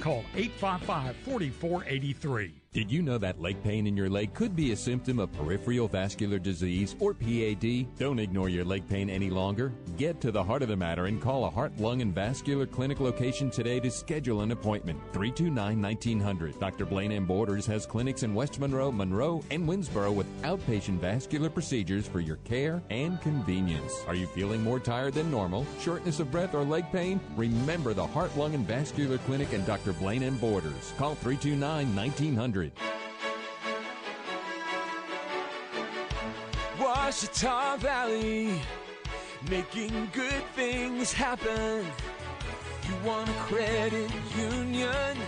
[0.00, 2.54] call 855 4483.
[2.74, 5.86] Did you know that leg pain in your leg could be a symptom of peripheral
[5.86, 7.86] vascular disease or PAD?
[7.96, 9.72] Don't ignore your leg pain any longer.
[9.96, 12.98] Get to the heart of the matter and call a Heart, Lung, and Vascular Clinic
[12.98, 14.98] location today to schedule an appointment.
[15.12, 16.58] 329 1900.
[16.58, 16.84] Dr.
[16.84, 17.24] Blaine M.
[17.24, 22.36] Borders has clinics in West Monroe, Monroe, and Winnsboro with outpatient vascular procedures for your
[22.38, 24.02] care and convenience.
[24.08, 25.64] Are you feeling more tired than normal?
[25.80, 27.20] Shortness of breath or leg pain?
[27.36, 29.92] Remember the Heart, Lung, and Vascular Clinic and Dr.
[29.92, 30.36] Blaine M.
[30.38, 30.92] Borders.
[30.98, 32.72] Call 329 1900.
[36.78, 38.60] Ouachita Valley,
[39.50, 41.84] making good things happen.
[42.88, 45.18] You want a credit union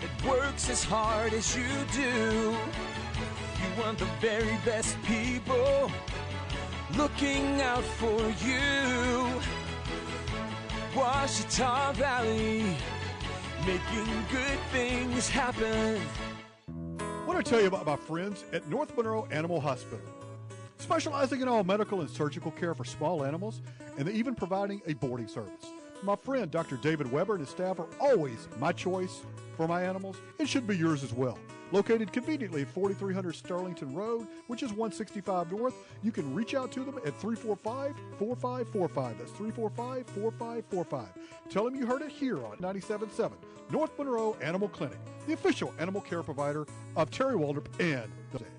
[0.00, 2.56] that works as hard as you do.
[3.62, 5.90] You want the very best people
[6.96, 9.40] looking out for you.
[10.94, 12.64] Ouachita Valley,
[13.66, 16.00] making good things happen.
[16.98, 20.15] I want to tell you about my friends at North Monroe Animal Hospital.
[20.78, 23.60] Specializing in all medical and surgical care for small animals,
[23.98, 25.66] and even providing a boarding service.
[26.02, 26.76] My friend Dr.
[26.76, 29.22] David Weber and his staff are always my choice
[29.56, 30.16] for my animals.
[30.38, 31.38] It should be yours as well.
[31.72, 36.84] Located conveniently at 4300 Sterlington Road, which is 165 North, you can reach out to
[36.84, 39.18] them at 345 4545.
[39.18, 41.08] That's 345 4545.
[41.50, 43.32] Tell them you heard it here on 97.7
[43.70, 48.55] North Monroe Animal Clinic, the official animal care provider of Terry Waldrop and The.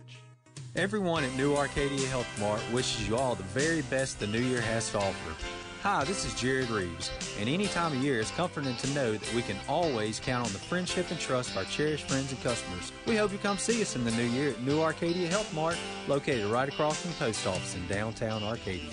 [0.75, 4.61] Everyone at New Arcadia Health Mart wishes you all the very best the new year
[4.61, 5.35] has to offer.
[5.81, 9.33] Hi, this is Jared Reeves, and any time of year it's comforting to know that
[9.33, 12.91] we can always count on the friendship and trust of our cherished friends and customers.
[13.05, 15.77] We hope you come see us in the new year at New Arcadia Health Mart,
[16.07, 18.91] located right across from the post office in downtown Arcadia.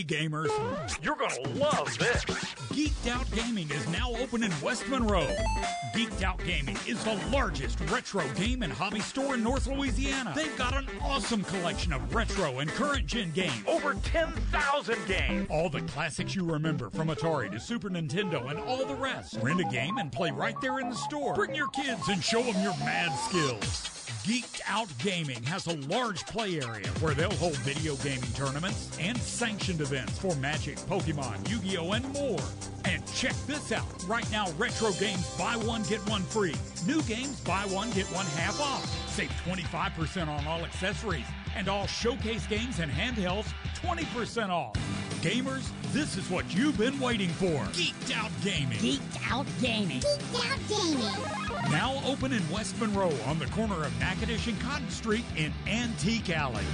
[0.00, 0.48] Hey gamers,
[1.04, 2.24] You're gonna love this.
[2.72, 5.28] Geeked Out Gaming is now open in West Monroe.
[5.94, 10.32] Geeked Out Gaming is the largest retro game and hobby store in North Louisiana.
[10.34, 13.62] They've got an awesome collection of retro and current gen games.
[13.66, 15.46] Over 10,000 games.
[15.50, 19.36] All the classics you remember from Atari to Super Nintendo and all the rest.
[19.42, 21.34] Rent a game and play right there in the store.
[21.34, 23.99] Bring your kids and show them your mad skills.
[24.24, 29.16] Geeked Out Gaming has a large play area where they'll hold video gaming tournaments and
[29.16, 32.38] sanctioned events for Magic, Pokemon, Yu Gi Oh!, and more.
[32.84, 33.86] And check this out.
[34.06, 36.54] Right now, retro games buy one, get one free.
[36.86, 38.84] New games buy one, get one half off.
[39.08, 41.26] Save 25% on all accessories.
[41.56, 43.46] And all showcase games and handhelds,
[43.82, 44.74] 20% off.
[45.22, 47.64] Gamers, this is what you've been waiting for.
[47.72, 48.78] Geeked Out Gaming.
[48.78, 50.00] Geeked Out Gaming.
[50.00, 51.39] Geeked Out Gaming.
[51.68, 56.30] Now open in West Monroe on the corner of Natchitoches and Cotton Street in Antique
[56.30, 56.64] Alley.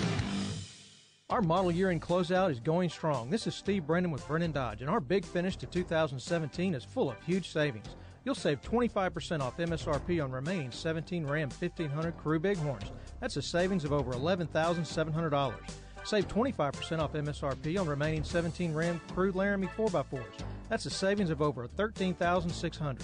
[1.29, 3.29] Our model year end closeout is going strong.
[3.29, 7.11] This is Steve Brennan with Brennan Dodge, and our big finish to 2017 is full
[7.11, 7.97] of huge savings.
[8.25, 12.93] You'll save 25% off MSRP on remaining 17 Ram 1500 Crew Bighorns.
[13.21, 15.55] That's a savings of over $11,700.
[16.05, 20.23] Save 25% off MSRP on remaining 17 Ram Crew Laramie 4x4s.
[20.69, 23.03] That's a savings of over $13,600.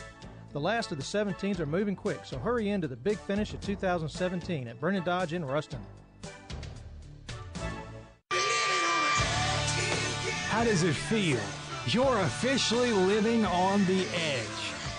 [0.53, 3.63] The last of the 17s are moving quick, so hurry into the big finish of
[3.63, 5.81] 2017 at Brennan Dodge in Ruston.
[10.51, 11.41] How does it feel?
[11.87, 14.45] You're officially living on the edge.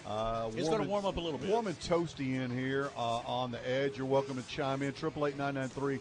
[0.06, 1.50] Uh, It's gonna warm up a little bit.
[1.50, 3.98] Warm and toasty in here uh, on the edge.
[3.98, 4.94] You're welcome to chime in.
[4.94, 6.00] Triple eight nine nine three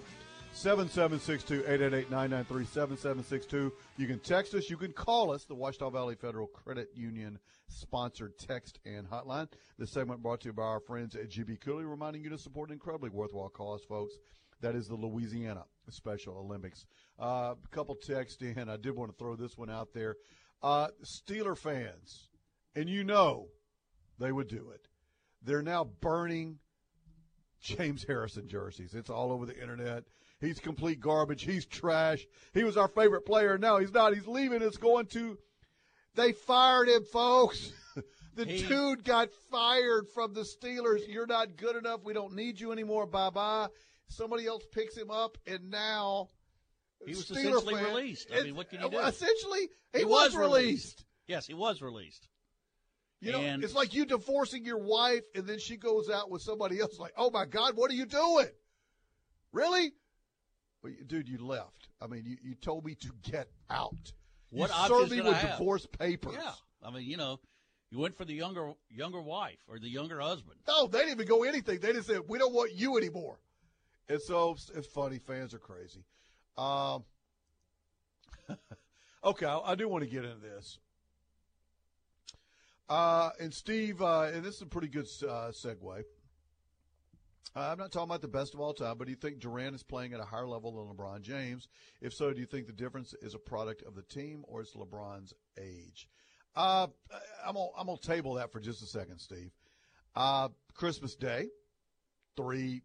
[0.53, 3.73] seven seven six two eight eight eight nine nine three seven seven six two.
[3.97, 4.71] You can text us.
[4.71, 5.45] You can call us.
[5.45, 9.49] The Ouachita Valley Federal Credit Union sponsored text and hotline.
[9.79, 12.71] This segment brought to you by our friends at GB Cooley, reminding you to support
[12.71, 14.15] an incredibly worthwhile cause, folks.
[14.61, 16.87] That is the Louisiana Special Olympics.
[17.21, 18.69] Uh, a couple texts in.
[18.69, 20.17] I did want to throw this one out there.
[20.63, 22.29] Uh, Steeler fans,
[22.75, 23.47] and you know
[24.19, 24.89] they would do it.
[25.43, 26.59] They're now burning
[27.61, 28.95] James Harrison jerseys.
[28.95, 30.05] It's all over the internet.
[30.41, 31.43] He's complete garbage.
[31.43, 32.27] He's trash.
[32.55, 33.59] He was our favorite player.
[33.59, 34.15] No, he's not.
[34.15, 34.63] He's leaving.
[34.63, 35.39] It's going to.
[36.15, 37.73] They fired him, folks.
[38.35, 41.01] the He- dude got fired from the Steelers.
[41.09, 42.03] You're not good enough.
[42.05, 43.07] We don't need you anymore.
[43.07, 43.69] Bye bye.
[44.09, 46.29] Somebody else picks him up, and now
[47.05, 48.29] He was Steeler essentially fan- released.
[48.35, 48.99] I mean, what can you do?
[48.99, 51.05] Essentially, he, was, released.
[51.27, 52.27] Yes, he was released.
[53.21, 56.43] You know, And- it's like you divorcing your wife and then she goes out with
[56.43, 56.99] somebody else.
[56.99, 58.49] Like, oh my God, what are you doing?
[59.53, 59.93] Really?
[60.85, 61.89] You- dude, you left.
[62.01, 64.13] I mean, you, you told me to get out.
[64.51, 65.59] What you served me with I have?
[65.59, 66.35] divorce papers.
[66.35, 66.53] Yeah,
[66.83, 67.41] I mean, you know,
[67.91, 70.61] You went for the younger younger wife or the younger husband.
[70.69, 71.81] No, they didn't even go anything.
[71.81, 73.41] They just said we don't want you anymore.
[74.09, 75.19] And so it's, it's funny.
[75.19, 76.05] Fans are crazy.
[76.57, 77.05] Um,
[79.25, 80.79] okay, I, I, do want to get into this.
[82.89, 86.05] Uh, and Steve, uh, and this is a pretty good uh, segue.
[87.57, 89.75] Uh, I'm not talking about the best of all time, but do you think Durant
[89.75, 91.69] is playing at a higher level than LeBron James?
[92.01, 94.75] If so, do you think the difference is a product of the team or it's
[94.75, 96.09] LeBron's age?
[96.57, 96.87] Uh,
[97.47, 99.51] I'm gonna, I'm gonna table that for just a second, Steve.
[100.17, 101.49] Uh, Christmas Day,
[102.37, 102.83] three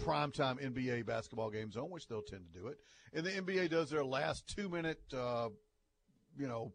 [0.00, 2.78] primetime NBA basketball games on, which they'll tend to do it.
[3.12, 6.72] And the NBA does their last two minute, you know,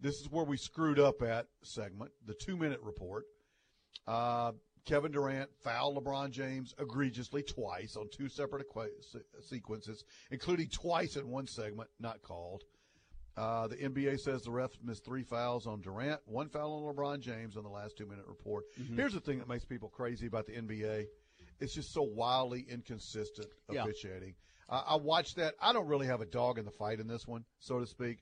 [0.00, 3.24] this is where we screwed up at segment, the two minute report.
[4.06, 4.52] Uh,
[4.86, 8.88] Kevin Durant fouled LeBron James egregiously twice on two separate equa-
[9.40, 12.64] sequences, including twice in one segment, not called.
[13.36, 17.20] Uh, the NBA says the refs missed three fouls on Durant, one foul on LeBron
[17.20, 18.64] James on the last two minute report.
[18.80, 18.96] Mm-hmm.
[18.96, 21.06] Here's the thing that makes people crazy about the NBA
[21.60, 24.34] it's just so wildly inconsistent officiating.
[24.68, 24.76] Yeah.
[24.76, 25.54] Uh, I watched that.
[25.60, 28.18] I don't really have a dog in the fight in this one, so to speak.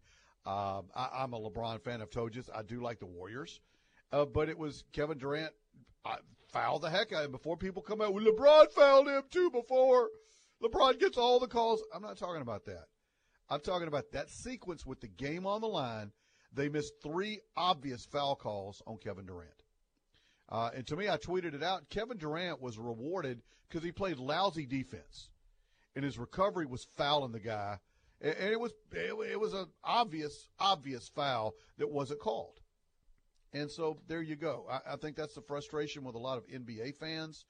[0.49, 2.01] Um, I, am a LeBron fan.
[2.01, 3.61] I've told you I do like the Warriors,
[4.13, 5.53] uh, but it was Kevin Durant
[6.05, 6.17] I
[6.53, 8.15] fouled the heck out of him before people come out.
[8.15, 10.09] Well, LeBron fouled him too before.
[10.63, 11.83] LeBron gets all the calls.
[11.95, 12.87] I'm not talking about that.
[13.51, 16.13] I'm talking about that sequence with the game on the line.
[16.53, 19.63] They missed three obvious foul calls on Kevin Durant.
[20.49, 21.91] Uh, and to me, I tweeted it out.
[21.91, 25.29] Kevin Durant was rewarded because he played lousy defense,
[25.95, 27.79] and his recovery was fouling the guy,
[28.21, 32.61] and, and it was it, it was an obvious obvious foul that wasn't called.
[33.53, 34.67] And so there you go.
[34.71, 37.47] I, I think that's the frustration with a lot of NBA fans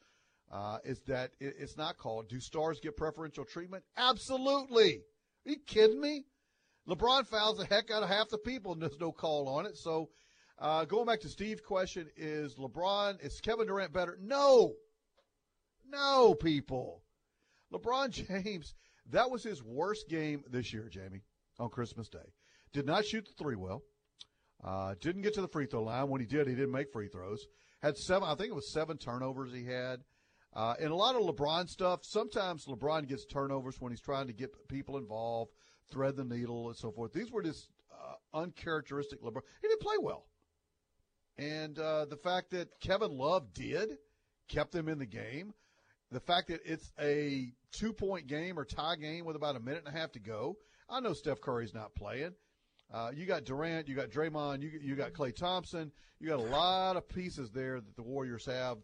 [0.52, 2.28] uh, is that it, it's not called.
[2.28, 3.84] Do stars get preferential treatment?
[3.96, 5.02] Absolutely.
[5.46, 6.24] Are you kidding me?
[6.88, 9.76] LeBron fouls the heck out of half the people, and there's no call on it.
[9.76, 10.08] So
[10.58, 14.18] uh, going back to Steve's question, is LeBron, is Kevin Durant better?
[14.20, 14.74] No.
[15.90, 17.02] No, people.
[17.72, 18.10] LeBron
[18.44, 18.74] James,
[19.10, 21.22] that was his worst game this year, Jamie,
[21.58, 22.32] on Christmas Day.
[22.72, 23.82] Did not shoot the three well.
[24.62, 26.08] Uh, didn't get to the free throw line.
[26.08, 27.46] When he did, he didn't make free throws.
[27.80, 30.00] Had seven, I think it was seven turnovers he had.
[30.54, 32.00] Uh, and a lot of LeBron stuff.
[32.02, 35.52] Sometimes LeBron gets turnovers when he's trying to get people involved,
[35.90, 37.12] thread the needle, and so forth.
[37.12, 39.42] These were just uh, uncharacteristic LeBron.
[39.62, 40.26] He didn't play well.
[41.36, 43.98] And uh, the fact that Kevin Love did
[44.48, 45.52] kept them in the game.
[46.10, 49.84] The fact that it's a two point game or tie game with about a minute
[49.86, 50.56] and a half to go.
[50.88, 52.34] I know Steph Curry's not playing.
[52.92, 55.92] Uh, you got Durant, you got Draymond, you you got Klay Thompson.
[56.18, 58.78] You got a lot of pieces there that the Warriors have,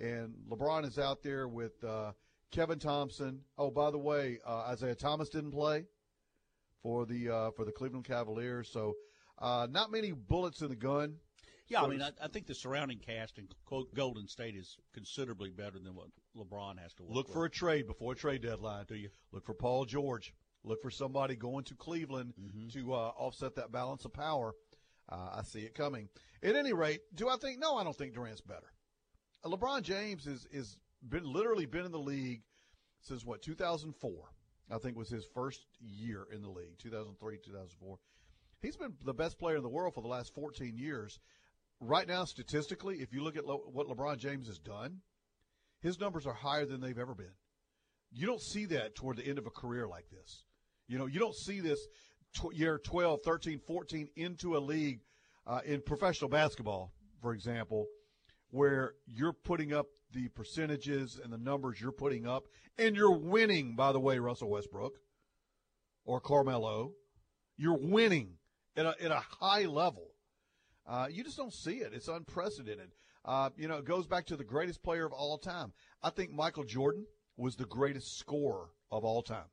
[0.00, 2.12] and LeBron is out there with uh,
[2.50, 3.42] Kevin Thompson.
[3.58, 5.84] Oh, by the way, uh, Isaiah Thomas didn't play
[6.82, 8.94] for the uh, for the Cleveland Cavaliers, so
[9.38, 11.16] uh, not many bullets in the gun.
[11.70, 13.46] Yeah, I mean, I, I, think the surrounding cast in
[13.94, 17.34] Golden State is considerably better than what LeBron has to look with.
[17.34, 18.86] for a trade before a trade deadline.
[18.88, 20.34] Do you look for Paul George?
[20.64, 22.68] Look for somebody going to Cleveland mm-hmm.
[22.70, 24.52] to uh, offset that balance of power.
[25.08, 26.08] Uh, I see it coming.
[26.42, 27.60] At any rate, do I think?
[27.60, 28.72] No, I don't think Durant's better.
[29.44, 30.76] Uh, LeBron James is is
[31.08, 32.42] been literally been in the league
[33.00, 34.12] since what 2004.
[34.72, 37.98] I think was his first year in the league, 2003, 2004.
[38.62, 41.18] He's been the best player in the world for the last 14 years.
[41.80, 45.00] Right now, statistically, if you look at Le- what LeBron James has done,
[45.80, 47.32] his numbers are higher than they've ever been.
[48.12, 50.44] You don't see that toward the end of a career like this.
[50.88, 51.86] You know, you don't see this
[52.34, 55.00] tw- year 12, 13, 14 into a league
[55.46, 57.86] uh, in professional basketball, for example,
[58.50, 62.44] where you're putting up the percentages and the numbers you're putting up,
[62.76, 64.98] and you're winning, by the way, Russell Westbrook
[66.04, 66.92] or Carmelo.
[67.56, 68.34] You're winning
[68.76, 70.08] at a, at a high level.
[70.90, 71.92] Uh, you just don't see it.
[71.94, 72.90] It's unprecedented.
[73.24, 75.72] Uh, you know, it goes back to the greatest player of all time.
[76.02, 79.46] I think Michael Jordan was the greatest scorer of all time.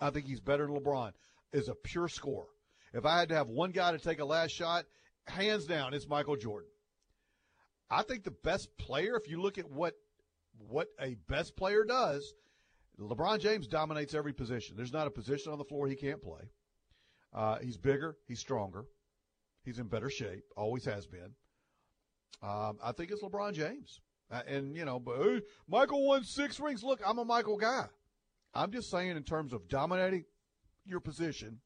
[0.00, 1.12] I think he's better than LeBron
[1.52, 2.46] as a pure scorer.
[2.94, 4.84] If I had to have one guy to take a last shot,
[5.26, 6.70] hands down, it's Michael Jordan.
[7.90, 9.94] I think the best player, if you look at what
[10.68, 12.34] what a best player does,
[13.00, 14.76] LeBron James dominates every position.
[14.76, 16.50] There's not a position on the floor he can't play.
[17.32, 18.86] Uh, he's bigger, he's stronger,
[19.68, 21.34] he's in better shape, always has been.
[22.42, 24.00] Um, I think it's LeBron James.
[24.30, 26.82] Uh, and you know, but hey, Michael won six rings.
[26.82, 27.86] Look, I'm a Michael guy.
[28.54, 30.24] I'm just saying, in terms of dominating
[30.84, 31.60] your position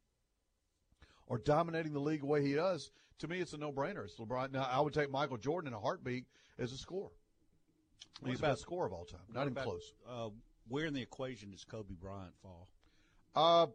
[1.27, 2.91] or dominating the league the way he does,
[3.21, 4.05] to me, it's a no-brainer.
[4.05, 4.53] It's LeBron.
[4.53, 6.25] Now, I would take Michael Jordan in a heartbeat
[6.59, 7.11] as a scorer.
[8.25, 9.21] He's about, the best scorer of all time.
[9.33, 9.95] Not even about, close.
[10.09, 10.29] Uh,
[10.69, 12.69] where in the equation does Kobe Bryant fall?
[13.35, 13.67] Uh,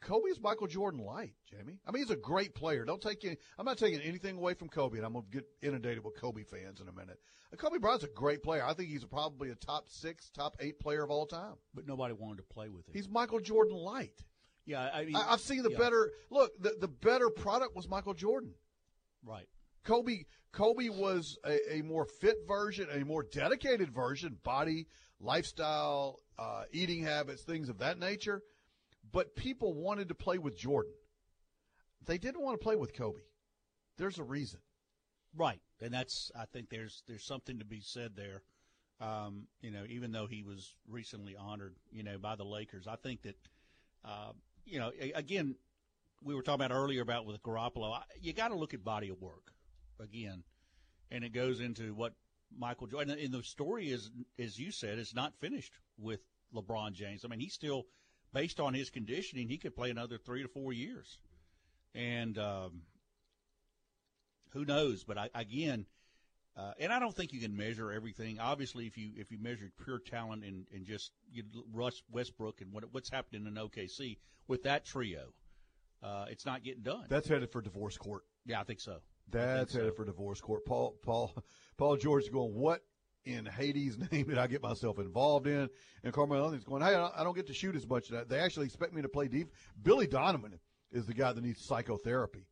[0.00, 1.78] Kobe is Michael Jordan light, Jamie.
[1.86, 2.84] I mean, he's a great player.
[2.84, 5.46] Don't take any, I'm not taking anything away from Kobe, and I'm going to get
[5.62, 7.18] inundated with Kobe fans in a minute.
[7.52, 8.64] Uh, Kobe Bryant's a great player.
[8.64, 11.54] I think he's probably a top six, top eight player of all time.
[11.74, 12.94] But nobody wanted to play with him.
[12.94, 14.24] He's Michael Jordan light.
[14.64, 15.78] Yeah, I mean, I, have seen the yeah.
[15.78, 16.52] better look.
[16.60, 18.54] The, the better product was Michael Jordan.
[19.24, 19.48] Right.
[19.84, 24.86] Kobe Kobe was a, a more fit version, a more dedicated version, body,
[25.20, 28.42] lifestyle, uh, eating habits, things of that nature.
[29.12, 30.92] But people wanted to play with Jordan.
[32.06, 33.20] They didn't want to play with Kobe.
[33.96, 34.60] There's a reason.
[35.36, 38.42] Right, and that's I think there's there's something to be said there.
[39.00, 42.96] Um, you know, even though he was recently honored, you know, by the Lakers, I
[42.96, 43.36] think that,
[44.04, 44.32] uh,
[44.66, 45.54] you know, again,
[46.22, 47.94] we were talking about earlier about with Garoppolo.
[47.94, 49.54] I- You got to look at body of work
[49.98, 50.44] again,
[51.10, 52.14] and it goes into what
[52.54, 53.18] Michael Jordan.
[53.18, 56.20] And the story is, as you said, is not finished with
[56.52, 57.24] LeBron James.
[57.24, 57.86] I mean, he's still,
[58.32, 61.18] based on his conditioning, he could play another three to four years,
[61.94, 62.82] and um,
[64.52, 65.04] who knows?
[65.04, 65.86] But I, again,
[66.56, 68.38] uh, and I don't think you can measure everything.
[68.38, 72.72] Obviously, if you if you measured pure talent and, and just you Russ Westbrook and
[72.72, 74.18] what what's happening in OKC
[74.48, 75.32] with that trio,
[76.02, 77.04] uh, it's not getting done.
[77.08, 78.24] That's headed for divorce court.
[78.44, 78.98] yeah, I think so.
[79.30, 79.78] That's so.
[79.78, 80.64] headed for divorce court.
[80.64, 81.34] Paul Paul
[81.76, 82.82] Paul George is going, what
[83.24, 85.68] in Hades' name did I get myself involved in?
[86.02, 88.10] And Carmelo Anthony's going, hey, I don't, get to shoot as much.
[88.28, 89.52] They actually expect me to play deep.
[89.82, 90.58] Billy Donovan
[90.92, 92.46] is the guy that needs psychotherapy.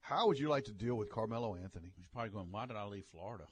[0.00, 1.92] How would you like to deal with Carmelo Anthony?
[1.96, 3.44] He's probably going, why did I leave Florida?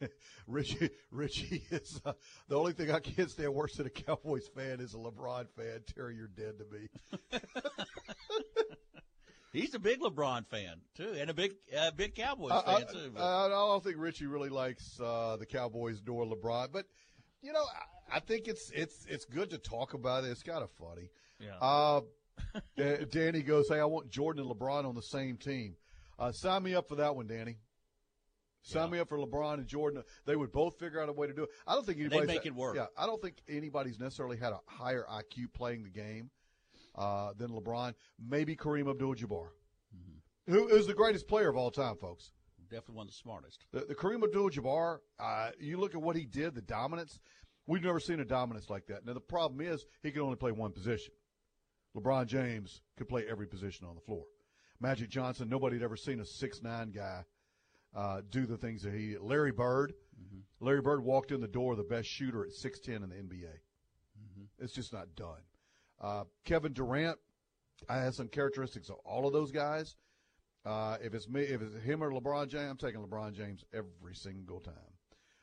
[0.46, 2.12] Richie, Richie is uh,
[2.48, 5.82] the only thing I can't stand worse than a Cowboys fan is a LeBron fan.
[5.94, 7.40] Terry, you're dead to me.
[9.56, 12.92] He's a big LeBron fan too, and a big uh, big Cowboys I, fan I-
[12.92, 13.10] too.
[13.14, 16.86] but- I, don't think Richie really likes uh, the Cowboys nor LeBron, but
[17.42, 17.62] you know,
[18.12, 20.28] I, I think it's it's it's good to talk about it.
[20.28, 21.10] It's kind of funny.
[21.40, 21.56] Yeah.
[21.60, 22.00] Uh,
[23.10, 25.76] Danny goes, "Hey, I want Jordan and LeBron on the same team.
[26.18, 27.56] Uh, sign me up for that one, Danny.
[28.62, 30.02] Sign me up for LeBron and Jordan.
[30.26, 31.50] They would both figure out a way to do it.
[31.68, 32.74] I don't think They'd make it work.
[32.74, 36.30] Yeah, I don't think anybody's necessarily had a higher IQ playing the game
[36.96, 37.94] uh, than LeBron.
[38.18, 39.48] Maybe Kareem Abdul-Jabbar,
[39.96, 40.52] Mm-hmm.
[40.52, 42.32] who is the greatest player of all time, folks.
[42.68, 43.64] Definitely one of the smartest.
[43.72, 47.20] The, the Kareem Abdul-Jabbar, uh, you look at what he did, the dominance.
[47.68, 49.04] We've never seen a dominance like that.
[49.06, 51.12] Now the problem is he can only play one position.
[51.96, 54.24] LeBron James could play every position on the floor.
[54.80, 57.22] Magic Johnson, nobody had ever seen a six nine guy
[57.94, 59.16] uh, do the things that he.
[59.18, 59.94] Larry Bird,
[60.60, 63.48] Larry Bird walked in the door the best shooter at six ten in the NBA.
[64.58, 65.40] It's just not done.
[66.00, 67.18] Uh, Kevin Durant,
[67.88, 69.96] I have some characteristics of all of those guys.
[70.64, 74.14] Uh, if it's me, if it's him or LeBron James, I'm taking LeBron James every
[74.14, 74.74] single time.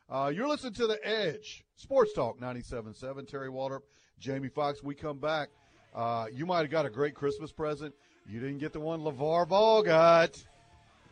[0.09, 3.27] Uh, you're listening to The Edge, Sports Talk 97.7.
[3.27, 3.81] Terry Waldrop,
[4.19, 4.83] Jamie Fox.
[4.83, 5.49] We come back.
[5.95, 7.93] Uh, you might have got a great Christmas present.
[8.27, 10.43] You didn't get the one LaVar Ball got.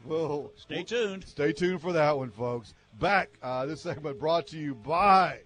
[0.06, 1.24] Well, Stay tuned.
[1.26, 2.74] Stay tuned for that one, folks.
[3.00, 3.30] Back.
[3.42, 5.40] Uh, this segment brought to you by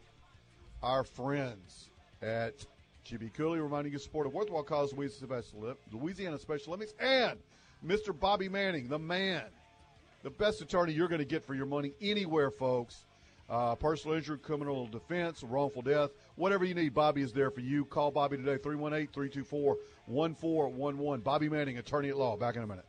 [0.81, 1.89] our friends
[2.21, 2.65] at
[3.06, 7.39] GB Cooley, reminding you to support a worthwhile cause, Louisiana Special, Limits, and
[7.86, 8.18] Mr.
[8.18, 9.43] Bobby Manning, the man,
[10.24, 13.06] the best attorney you're going to get for your money anywhere, folks.
[13.47, 17.86] Uh, personal injury, criminal defense, wrongful death, whatever you need, Bobby is there for you.
[17.86, 19.78] Call Bobby today, 318 324
[20.08, 21.22] 1411.
[21.22, 22.36] Bobby Manning, attorney at law.
[22.36, 22.86] Back in a minute.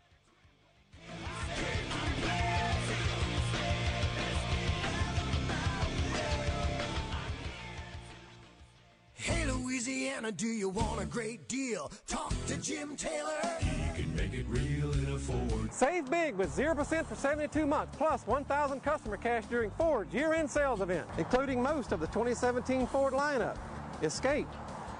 [10.16, 11.92] Louisiana, do you want a great deal?
[12.06, 13.32] Talk to Jim Taylor.
[13.60, 15.72] He can make it real in a Ford.
[15.72, 20.80] Save big with 0% for 72 months, plus 1,000 customer cash during Ford's year-end sales
[20.80, 23.58] event, including most of the 2017 Ford lineup.
[24.02, 24.48] Escape,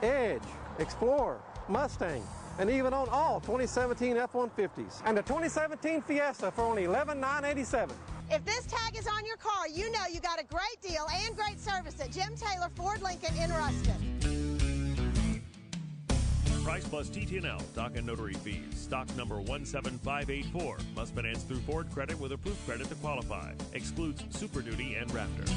[0.03, 0.43] Edge,
[0.79, 2.23] Explorer, Mustang,
[2.59, 5.01] and even on all 2017 F-150s.
[5.07, 7.97] And the 2017 Fiesta for only 11,987.
[8.31, 11.35] If this tag is on your car, you know you got a great deal and
[11.35, 14.26] great service at Jim Taylor Ford Lincoln in Ruston.
[16.67, 18.75] Price plus TTNL, dock and notary fees.
[18.75, 20.79] Stock number 17584.
[20.97, 23.53] Must finance through Ford Credit with approved credit to qualify.
[23.73, 25.49] Excludes Super Duty and Raptor.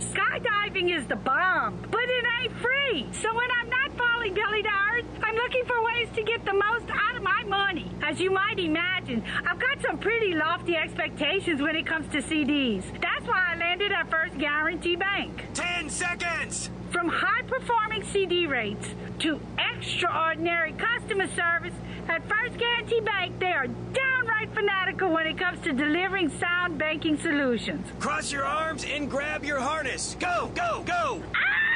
[0.00, 3.06] Skydiving is the bomb, but it ain't free.
[3.12, 3.85] So when I'm not
[4.30, 7.90] belly to earth, I'm looking for ways to get the most out of my money.
[8.02, 12.84] As you might imagine, I've got some pretty lofty expectations when it comes to CDs.
[13.00, 15.44] That's why I landed at First Guarantee Bank.
[15.54, 16.70] 10 seconds!
[16.90, 18.88] From high performing CD rates
[19.20, 21.74] to extraordinary customer service,
[22.08, 27.18] at First Guarantee Bank, they are downright fanatical when it comes to delivering sound banking
[27.18, 27.86] solutions.
[27.98, 30.16] Cross your arms and grab your harness.
[30.20, 31.22] Go, go, go!
[31.34, 31.75] Ah!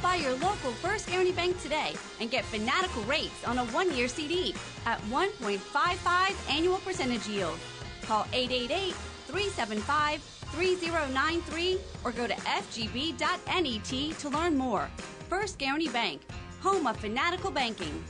[0.00, 4.06] By your local First Guarantee Bank today and get fanatical rates on a one year
[4.06, 4.54] CD
[4.86, 7.58] at 1.55 annual percentage yield.
[8.02, 14.88] Call 888 375 3093 or go to fgb.net to learn more.
[15.28, 16.20] First Guarantee Bank,
[16.60, 18.04] home of fanatical banking.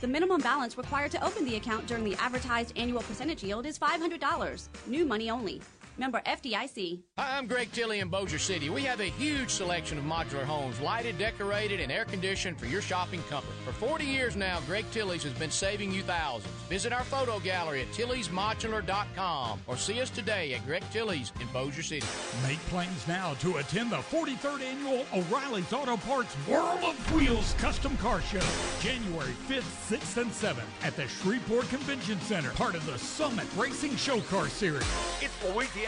[0.00, 3.78] The minimum balance required to open the account during the advertised annual percentage yield is
[3.78, 4.68] $500.
[4.86, 5.60] New money only.
[5.98, 7.00] Member FDIC.
[7.18, 8.70] Hi, I'm Greg Tilley in Bossier City.
[8.70, 12.80] We have a huge selection of modular homes, lighted, decorated, and air conditioned for your
[12.80, 13.52] shopping comfort.
[13.64, 16.54] For 40 years now, Greg Tilley's has been saving you thousands.
[16.68, 21.82] Visit our photo gallery at tillysmodular.com or see us today at Greg Tilley's in Bossier
[21.82, 22.06] City.
[22.46, 27.96] Make plans now to attend the 43rd annual O'Reilly's Auto Parts World of Wheels Custom
[27.96, 28.40] Car Show,
[28.80, 33.96] January 5th, 6th, and 7th at the Shreveport Convention Center, part of the Summit Racing
[33.96, 34.86] Show Car Series.
[35.20, 35.34] It's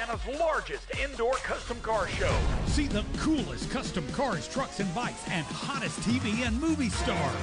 [0.01, 2.35] Louisiana's largest indoor custom car show.
[2.67, 7.35] See the coolest custom cars, trucks, and bikes, and hottest TV and movie stars.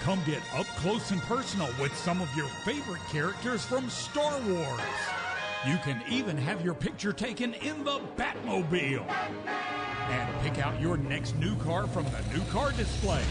[0.00, 4.80] Come get up close and personal with some of your favorite characters from Star Wars.
[5.66, 9.08] You can even have your picture taken in the Batmobile.
[10.08, 13.22] And pick out your next new car from the new car display.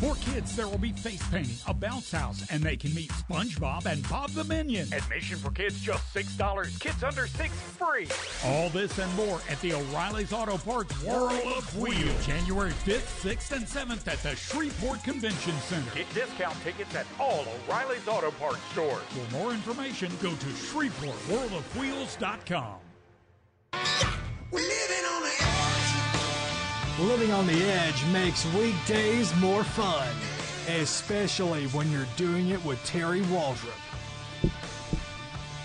[0.00, 3.86] For kids, there will be face painting, a bounce house, and they can meet SpongeBob
[3.86, 4.92] and Bob the Minion.
[4.92, 6.78] Admission for kids just $6.
[6.80, 8.06] Kids under 6 free.
[8.44, 13.52] All this and more at the O'Reilly's Auto Parts World of Wheels, January 5th, 6th,
[13.52, 15.90] and 7th at the Shreveport Convention Center.
[15.94, 19.00] Get discount tickets at all O'Reilly's Auto Parts stores.
[19.08, 22.74] For more information, go to ShreveportWorldOfWheels.com.
[24.52, 26.05] Living on the edge
[28.10, 30.08] makes weekdays more fun,
[30.80, 33.68] especially when you're doing it with Terry Waldrop.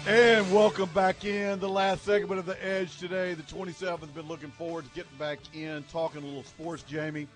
[0.05, 3.33] And welcome back in the last segment of the Edge today.
[3.33, 4.13] The 27th.
[4.13, 6.83] Been looking forward to getting back in, talking a little sports.
[6.83, 7.29] Jamie,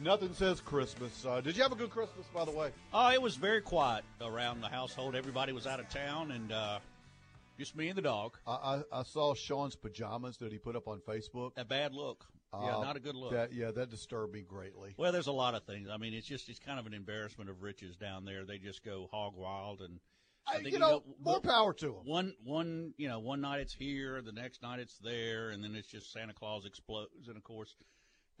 [0.00, 1.26] nothing says Christmas.
[1.26, 2.70] Uh, did you have a good Christmas, by the way?
[2.92, 5.16] Oh, it was very quiet around the household.
[5.16, 6.78] Everybody was out of town, and uh,
[7.58, 8.36] just me and the dog.
[8.46, 8.52] I,
[8.92, 11.50] I, I saw Sean's pajamas that he put up on Facebook.
[11.56, 12.24] A bad look.
[12.62, 13.32] Yeah, Uh, not a good look.
[13.32, 14.94] That, yeah, that disturbed me greatly.
[14.96, 15.88] Well, there's a lot of things.
[15.90, 18.44] I mean, it's just it's kind of an embarrassment of riches down there.
[18.44, 20.00] They just go hog wild, and
[20.46, 22.04] I I- think you know, go- more power to 'em.
[22.06, 25.74] One one you know one night it's here, the next night it's there, and then
[25.74, 27.28] it's just Santa Claus explodes.
[27.28, 27.74] And of course,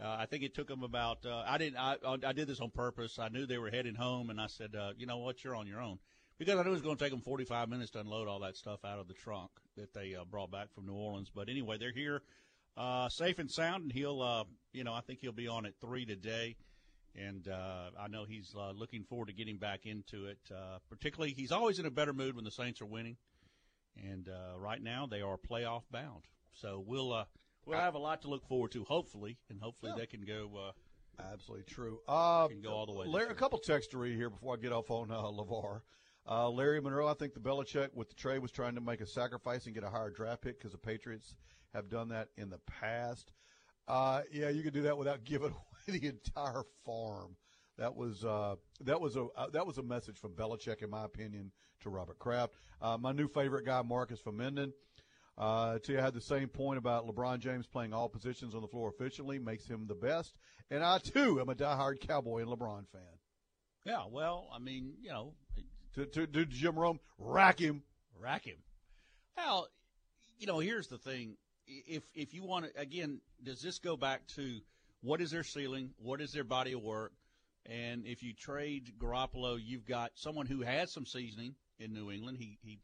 [0.00, 1.24] uh, I think it took them about.
[1.24, 1.78] Uh, I didn't.
[1.78, 3.18] I I did this on purpose.
[3.18, 5.66] I knew they were heading home, and I said, uh, you know what, you're on
[5.66, 5.98] your own.
[6.36, 8.56] Because I knew it was going to take them 45 minutes to unload all that
[8.56, 11.30] stuff out of the trunk that they uh, brought back from New Orleans.
[11.32, 12.22] But anyway, they're here,
[12.76, 15.74] uh, safe and sound, and he'll, uh, you know, I think he'll be on at
[15.80, 16.56] three today,
[17.14, 20.38] and uh, I know he's uh, looking forward to getting back into it.
[20.50, 23.16] Uh, particularly, he's always in a better mood when the Saints are winning,
[23.96, 26.24] and uh, right now they are playoff bound.
[26.52, 27.24] So we'll uh,
[27.66, 30.50] we'll have a lot to look forward to, hopefully, and hopefully they can go.
[30.68, 30.72] Uh,
[31.32, 32.00] Absolutely true.
[32.08, 33.06] Uh, can go all the way.
[33.06, 35.80] Larry, a couple texts to read here before I get off on uh, LaVar.
[36.28, 39.06] Uh, Larry Monroe, I think the Belichick with the trade was trying to make a
[39.06, 41.34] sacrifice and get a higher draft pick because the Patriots
[41.74, 43.32] have done that in the past.
[43.86, 47.36] Uh, yeah, you could do that without giving away the entire farm.
[47.76, 51.04] That was uh, that was a uh, that was a message from Belichick, in my
[51.04, 51.50] opinion,
[51.80, 52.54] to Robert Kraft.
[52.80, 54.40] Uh, my new favorite guy, Marcus from.
[55.36, 58.88] Uh, Tia had the same point about LeBron James playing all positions on the floor
[58.96, 60.32] efficiently makes him the best.
[60.70, 63.18] And I too am a diehard Cowboy and LeBron fan.
[63.84, 65.34] yeah, well, I mean, you know,
[65.96, 67.82] To, to, to Jim Rome, rack him.
[68.20, 68.58] rack him.
[69.36, 69.66] Well,
[70.38, 74.26] you know, here's the thing: if if you want to, again, does this go back
[74.28, 74.60] to
[75.02, 75.90] what is their ceiling?
[75.98, 77.12] What is their body of work?
[77.66, 82.38] And if you trade Garoppolo, you've got someone who has some seasoning in New England.
[82.38, 82.78] He he,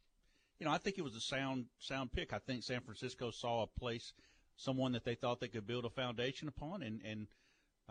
[0.58, 2.32] you know, I think it was a sound sound pick.
[2.32, 4.12] I think San Francisco saw a place,
[4.56, 7.26] someone that they thought they could build a foundation upon, and and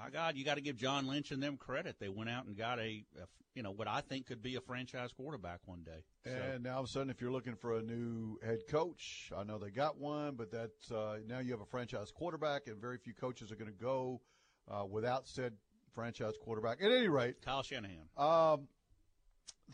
[0.04, 1.98] my God, you got to give John Lynch and them credit.
[2.00, 3.26] They went out and got a, a
[3.56, 6.04] you know, what I think could be a franchise quarterback one day.
[6.26, 9.32] So- And now all of a sudden, if you're looking for a new head coach,
[9.36, 12.78] I know they got one, but that's uh, now you have a franchise quarterback, and
[12.80, 14.22] very few coaches are going to go
[14.70, 15.54] uh, without said
[15.94, 16.82] franchise quarterback.
[16.82, 18.08] At any rate, Kyle Shanahan.
[18.16, 18.68] Um,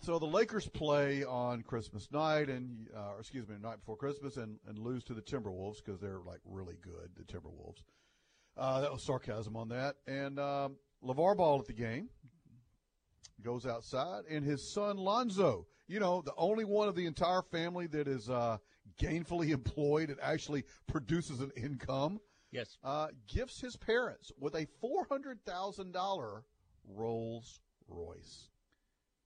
[0.04, 4.38] so the Lakers play on Christmas night, and uh, or excuse me, night before Christmas,
[4.38, 7.12] and, and lose to the Timberwolves because they're like really good.
[7.16, 7.82] The Timberwolves.
[8.58, 9.96] Uh, that was sarcasm on that.
[10.08, 12.10] And um, LaVar Ball at the game
[13.44, 17.88] goes outside, and his son Lonzo, you know, the only one of the entire family
[17.88, 18.58] that is uh,
[19.00, 22.20] gainfully employed and actually produces an income.
[22.52, 22.78] Yes.
[22.84, 26.44] Uh, gifts his parents with a four hundred thousand dollar
[26.88, 28.50] Rolls Royce.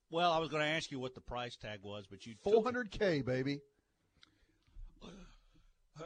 [0.09, 2.63] Well, I was going to ask you what the price tag was, but you Four
[2.63, 3.59] hundred K, baby.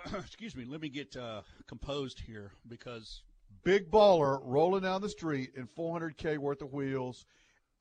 [0.18, 0.66] excuse me.
[0.66, 3.24] Let me get uh, composed here because
[3.64, 7.26] big baller rolling down the street in 400k worth of wheels.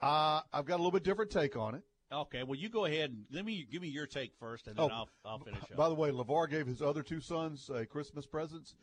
[0.00, 1.82] Uh, I've got a little bit different take on it.
[2.12, 4.90] Okay, well, you go ahead and let me give me your take first, and then
[4.90, 5.76] I'll, I'll finish up.
[5.76, 8.74] By the way, LaVar gave his other two sons a Christmas presents.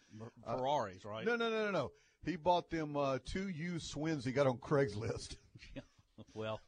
[0.48, 1.26] Uh, Ferraris, right?
[1.26, 1.92] No, no, no, no, no.
[2.26, 5.36] He bought them uh, two used Schwinns he got on Craigslist.
[6.34, 6.60] well,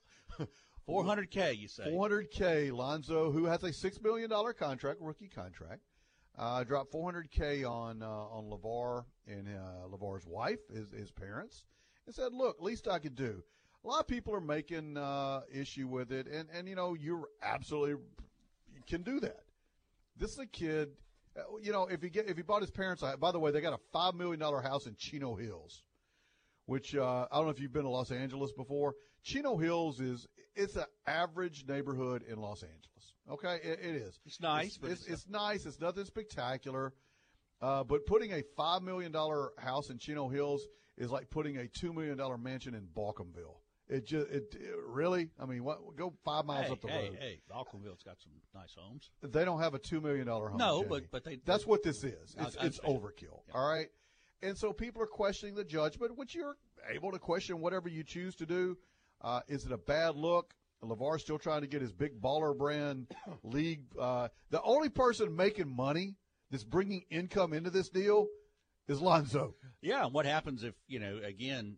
[0.87, 1.83] 400K, you say?
[1.87, 2.71] 400K.
[2.71, 5.81] Lonzo, who has a $6 million contract, rookie contract,
[6.41, 11.63] uh, dropped 400K on uh, on LaVar and uh, LaVar's wife, his, his parents,
[12.07, 13.43] and said, look, least I could do.
[13.83, 17.27] A lot of people are making uh, issue with it, and, and, you know, you're
[17.41, 18.03] absolutely
[18.73, 19.43] you can do that.
[20.17, 20.89] This is a kid,
[21.37, 23.61] uh, you know, if he get if he bought his parents, by the way, they
[23.61, 25.83] got a five million dollar house in Chino Hills,
[26.65, 28.95] which uh, I don't know if you've been to Los Angeles before.
[29.23, 32.90] Chino Hills is it's an average neighborhood in Los Angeles.
[33.29, 34.19] Okay, it, it is.
[34.25, 35.65] It's nice, It's, but it's, it's- it's nice.
[35.65, 36.93] It's nothing spectacular.
[37.61, 40.67] Uh, but putting a five million dollar house in Chino Hills
[40.97, 43.57] is like putting a two million dollar mansion in Bawcomville.
[43.87, 45.29] It just it, it- really.
[45.39, 47.17] I mean, what, go five miles hey, up the hey, road.
[47.19, 49.11] hey, Bawcomville's got some nice homes.
[49.21, 50.57] They don't have a two million dollar home.
[50.57, 50.89] No, Jamie.
[50.89, 52.35] but- but they- That's what this is.
[52.39, 53.41] It's, it's overkill.
[53.53, 53.89] All right,
[54.41, 56.55] and so people are questioning the judgment, which you're
[56.89, 58.75] able to question whatever you choose to do.
[59.23, 60.55] Uh, is it a bad look?
[60.83, 63.07] LaVar's still trying to get his big baller brand
[63.43, 63.83] league.
[63.99, 66.15] Uh, the only person making money
[66.49, 68.27] that's bringing income into this deal
[68.87, 69.55] is Lonzo.
[69.81, 71.19] Yeah, and what happens if you know?
[71.23, 71.77] Again,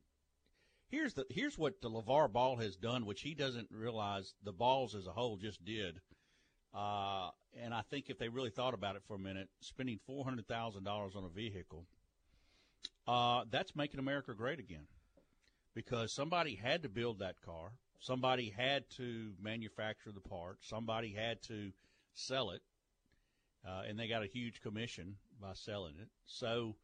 [0.90, 4.96] here's the here's what the LaVar Ball has done, which he doesn't realize the balls
[4.96, 6.00] as a whole just did.
[6.74, 7.30] Uh,
[7.62, 10.48] and I think if they really thought about it for a minute, spending four hundred
[10.48, 11.86] thousand dollars on a vehicle,
[13.08, 14.88] uh, that's making America great again,
[15.76, 21.42] because somebody had to build that car, somebody had to manufacture the part, somebody had
[21.44, 21.72] to
[22.14, 22.62] sell it,
[23.68, 26.10] uh, and they got a huge commission by selling it.
[26.26, 26.76] So,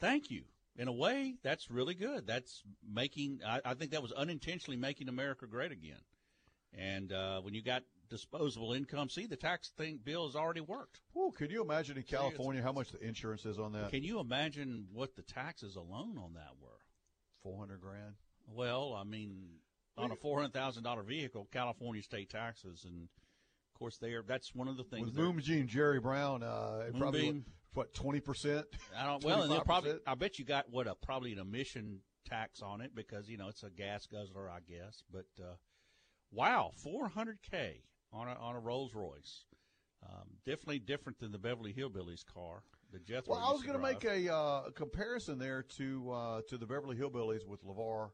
[0.00, 0.42] thank you.
[0.78, 2.26] In a way, that's really good.
[2.26, 3.40] That's making.
[3.46, 6.00] I, I think that was unintentionally making America great again.
[6.74, 11.00] And uh, when you got disposable income, see the tax thing bill has already worked.
[11.14, 13.90] Whoa, can you imagine in California how much the insurance is on that?
[13.90, 16.78] Can you imagine what the taxes alone on that were?
[17.42, 18.14] Four hundred grand.
[18.46, 19.46] Well, I mean,
[19.96, 24.22] on a four hundred thousand dollar vehicle, California state taxes, and of course, they are.
[24.22, 25.06] That's one of the things.
[25.06, 27.42] With they're- Jerry Brown, uh, probably
[27.74, 28.66] what twenty percent.
[28.96, 29.24] I don't.
[29.24, 29.94] Well, and they'll probably.
[30.06, 33.48] I bet you got what a probably an emission tax on it because you know
[33.48, 35.02] it's a gas guzzler, I guess.
[35.12, 35.54] But uh,
[36.30, 37.82] wow, 400k
[38.12, 39.44] on a on a Rolls Royce.
[40.04, 42.62] Um, definitely different than the Beverly Hillbillies car.
[42.92, 43.34] The Jethro.
[43.34, 46.66] Well, I was going to make a, uh, a comparison there to uh, to the
[46.66, 48.10] Beverly Hillbillies with LaVar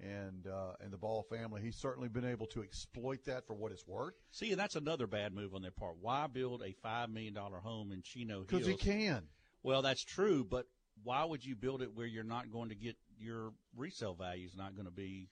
[0.00, 1.60] and uh, and the Ball family.
[1.60, 5.06] He's certainly been able to exploit that for what it's worth See, and that's another
[5.06, 5.96] bad move on their part.
[6.00, 8.46] Why build a five million dollar home in Chino Hills?
[8.46, 9.24] because he can.
[9.62, 10.66] Well, that's true, but
[11.02, 14.56] why would you build it where you're not going to get your resale value is
[14.56, 15.28] not going to be?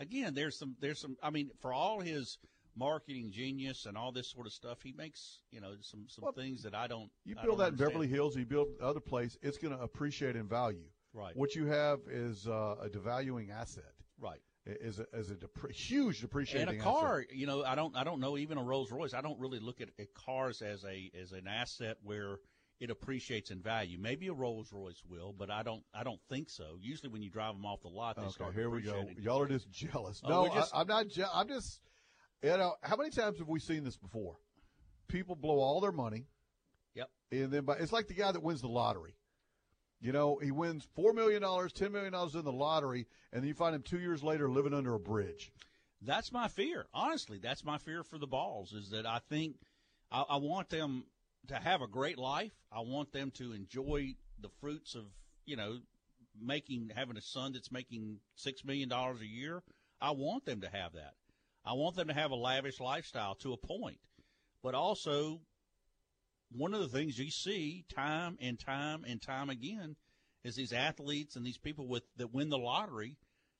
[0.00, 1.16] Again, there's some there's some.
[1.22, 2.38] I mean, for all his
[2.76, 6.62] marketing genius and all this sort of stuff, he makes you know some some things
[6.64, 7.10] that I don't.
[7.24, 7.76] You build don't that in.
[7.76, 10.88] Beverly Hills, you build other place, it's going to appreciate in value.
[11.14, 11.36] Right.
[11.36, 13.93] What you have is uh, a devaluing asset.
[14.20, 14.40] Right.
[14.66, 17.36] Is a, is a depre- huge depreciating And a car, asset.
[17.36, 18.38] you know, I don't, I don't know.
[18.38, 21.46] Even a Rolls Royce, I don't really look at, at cars as a as an
[21.46, 22.38] asset where
[22.80, 23.98] it appreciates in value.
[24.00, 26.78] Maybe a Rolls Royce will, but I don't, I don't think so.
[26.80, 29.06] Usually, when you drive them off the lot, they Okay, start here we go.
[29.20, 30.22] Y'all are just jealous.
[30.24, 31.08] Oh, no, just- I, I'm not.
[31.08, 31.80] Je- I'm just.
[32.42, 34.36] You know, how many times have we seen this before?
[35.08, 36.26] People blow all their money.
[36.94, 37.10] Yep.
[37.32, 39.14] And then, by, it's like the guy that wins the lottery.
[40.04, 43.48] You know, he wins four million dollars, ten million dollars in the lottery, and then
[43.48, 45.50] you find him two years later living under a bridge.
[46.02, 46.84] That's my fear.
[46.92, 49.56] Honestly, that's my fear for the balls is that I think
[50.12, 51.04] I, I want them
[51.48, 52.52] to have a great life.
[52.70, 55.04] I want them to enjoy the fruits of,
[55.46, 55.78] you know,
[56.38, 59.62] making, having a son that's making $6 million a year.
[60.02, 61.14] I want them to have that.
[61.64, 64.00] I want them to have a lavish lifestyle to a point.
[64.62, 65.40] But also,
[66.54, 69.96] one of the things you see time and time and time again
[70.44, 73.16] is these athletes and these people with that win the lottery.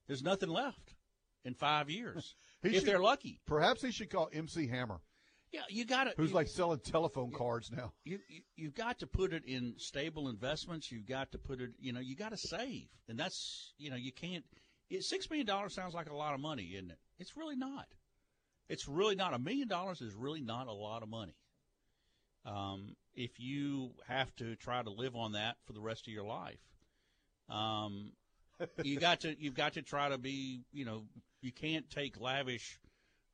[0.07, 0.95] There's nothing left
[1.45, 3.41] in five years if should- they're lucky.
[3.47, 5.01] Perhaps he should call MC Hammer,
[5.53, 6.15] Yeah, you got to.
[6.17, 7.93] who's like selling telephone cards now.
[8.05, 10.93] you, you you've got to put it in stable investments.
[10.93, 11.71] You've got to put it.
[11.79, 14.45] You know, you got to save, and that's you know you can't.
[14.91, 16.99] It, Six million dollars sounds like a lot of money, isn't it?
[17.19, 17.87] It's really not.
[18.69, 19.33] It's really not.
[19.35, 21.35] A million dollars is really not a lot of money.
[22.45, 26.25] Um, if you have to try to live on that for the rest of your
[26.25, 26.61] life,
[27.49, 28.13] um,
[28.83, 30.63] you got to you've got to try to be.
[30.73, 31.05] You know,
[31.41, 32.79] you can't take lavish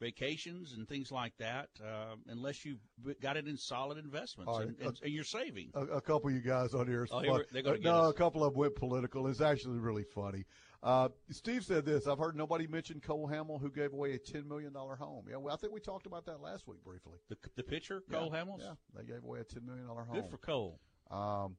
[0.00, 2.80] vacations and things like that, uh, unless you've
[3.20, 5.70] got it in solid investments right, and, and, and you're saving.
[5.74, 7.06] A, a couple of you guys on here.
[7.10, 8.10] Oh, here Uh, no, us.
[8.10, 9.26] a couple of them went political.
[9.26, 10.44] It's actually really funny.
[10.82, 12.06] Uh, Steve said this.
[12.06, 15.26] I've heard nobody mention Cole Hamels, who gave away a ten million dollar home.
[15.28, 17.18] Yeah, well, I think we talked about that last week briefly.
[17.28, 18.60] The, the pitcher, Yeah, Cole Hamels?
[18.60, 20.14] Yeah, they gave away a ten million dollar home.
[20.16, 20.80] Good for Cole.
[21.10, 21.56] Um,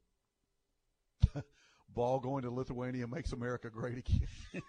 [1.93, 4.27] ball going to Lithuania makes America great again.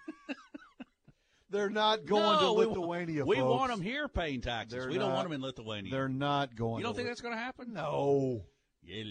[1.51, 3.25] They're not going No, to Lithuania.
[3.27, 3.59] We, folks.
[3.59, 4.79] want them here paying taxes.
[4.79, 5.91] They're we don't want them in Lithuania.
[5.91, 6.79] They're not going.
[6.79, 7.73] You don't think Lit- that's going to happen?
[7.75, 8.43] No.
[8.83, 9.05] Yeah.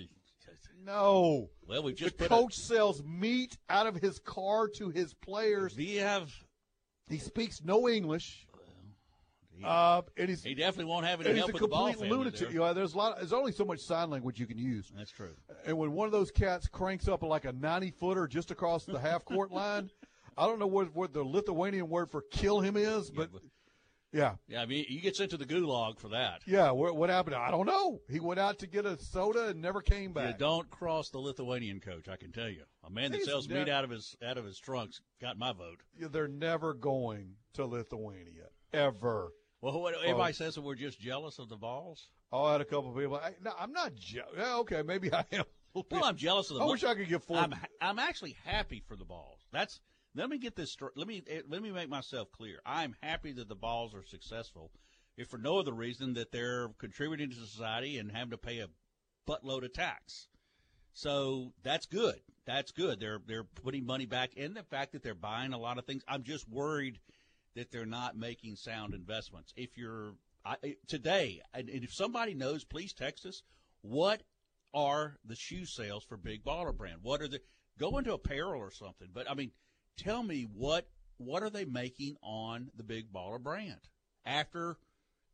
[0.83, 1.49] No.
[1.67, 5.13] Well, we just the put a- coach sells meat out of his car to his
[5.13, 5.73] players.
[5.73, 6.31] Do you have?
[7.09, 8.47] He speaks no English.
[9.63, 12.09] uh, and he's, He definitely won't have any he's help a with the ball complete
[12.11, 12.39] lunatic.
[12.39, 12.51] there.
[12.51, 13.17] You know, there's a lot.
[13.17, 14.91] There's only so much sign language you can use.
[14.95, 15.35] That's true.
[15.65, 18.99] And when one of those cats cranks up like a 90 footer just across the
[18.99, 19.91] half court line,
[20.37, 23.39] I don't know what what the Lithuanian word for kill him is, but yeah,
[24.13, 26.41] Yeah, Yeah, I mean, he gets into the gulag for that.
[26.45, 26.71] yeah.
[26.71, 27.35] What, what happened?
[27.37, 28.01] I don't know.
[28.09, 30.37] He went out to get a soda and never came You back.
[30.37, 32.09] don't cross the Lithuanian coach.
[32.09, 34.37] I can tell you, a man that He's sells nev- meat out of his out
[34.37, 35.79] of his trunks got my vote.
[35.97, 39.31] Yeah, They're never going to Lithuania ever.
[39.61, 42.07] Well, what, everybody says that we're just jealous of the balls.
[42.33, 43.15] Oh, I had a couple of people.
[43.17, 43.93] I, no, I'm not.
[43.95, 44.31] jealous.
[44.37, 45.45] yeah, okay, maybe I am.
[45.73, 46.03] Well.
[46.03, 46.63] I'm jealous of the.
[46.63, 47.37] I wish I could get four.
[47.37, 49.39] I'm, I'm actually happy for the balls.
[49.53, 49.79] That's
[50.15, 50.75] let me get this.
[50.95, 52.59] Let me eh, let me make myself clear.
[52.65, 54.71] I'm happy that the balls are successful,
[55.17, 58.67] if for no other reason that they're contributing to society and having to pay a
[59.27, 60.27] buttload of tax.
[60.93, 62.19] So that's good.
[62.45, 62.99] That's good.
[62.99, 64.53] They're they're putting money back in.
[64.53, 66.03] The fact that they're buying a lot of things.
[66.07, 66.99] I'm just worried
[67.55, 69.53] that they're not making sound investments.
[69.55, 73.43] If you're I, eh, today, and and if somebody knows, please text us.
[73.81, 74.23] What
[74.73, 76.99] are the shoe sales for Big Baller Brand?
[77.01, 77.41] What are the
[77.77, 79.09] go into apparel or something?
[79.13, 79.51] But I mean,
[79.97, 80.87] tell me what
[81.17, 83.79] what are they making on the Big Baller Brand
[84.25, 84.77] after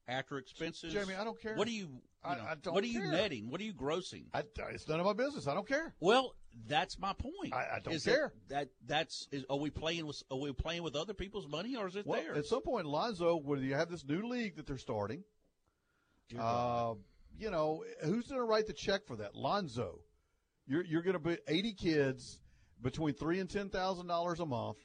[0.07, 0.93] after expenses?
[0.93, 1.55] Jamie, I don't care.
[1.55, 1.77] What are you?
[1.87, 3.11] you I- know, I don't what are you care.
[3.11, 3.49] netting?
[3.49, 4.25] What are you grossing?
[4.33, 5.47] I, it's none of my business.
[5.47, 5.93] I don't care.
[5.99, 6.35] Well,
[6.67, 7.53] that's my point.
[7.53, 8.33] I- I don't Is care.
[8.49, 11.75] That, that that's is, are we playing with are we playing with other people's money
[11.75, 12.37] or is it Well, theirs?
[12.37, 15.23] at some point, Lonzo, where you have this new league that they're starting,
[16.37, 16.93] uh,
[17.37, 19.35] you know, who's going to write the check for that?
[19.35, 19.99] Lonzo.
[20.65, 22.39] You're you're going to be 80 kids
[22.81, 24.77] between three and ten thousand dollars a month,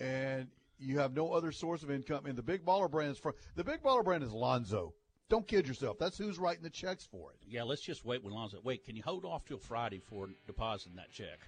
[0.00, 2.26] and you have no other source of income.
[2.26, 4.94] And the big baller brand is from the big baller brand is Lonzo.
[5.28, 5.98] Don't kid yourself.
[5.98, 7.38] That's who's writing the checks for it.
[7.48, 8.58] Yeah, let's just wait when Lonzo.
[8.62, 11.38] Wait, can you hold off till Friday for depositing that check?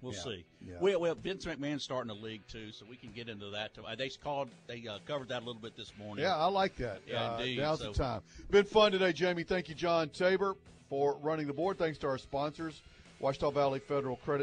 [0.00, 0.44] We'll Yeah, see.
[0.66, 0.74] yeah.
[0.80, 3.72] Well, well, Vince McMahon's starting a league too, so we can get into that.
[3.82, 6.24] Uh, They called, they uh, covered that a little bit this morning.
[6.24, 7.00] Yeah, I like that.
[7.06, 7.58] Yeah, uh, indeed.
[7.58, 8.22] Now's So- the time.
[8.50, 9.44] Been fun today, Jamie.
[9.44, 10.56] Thank you, John Tabor,
[10.88, 11.78] for running the board.
[11.78, 12.82] Thanks to our sponsors,
[13.20, 14.42] Ouachita Valley Federal Credit.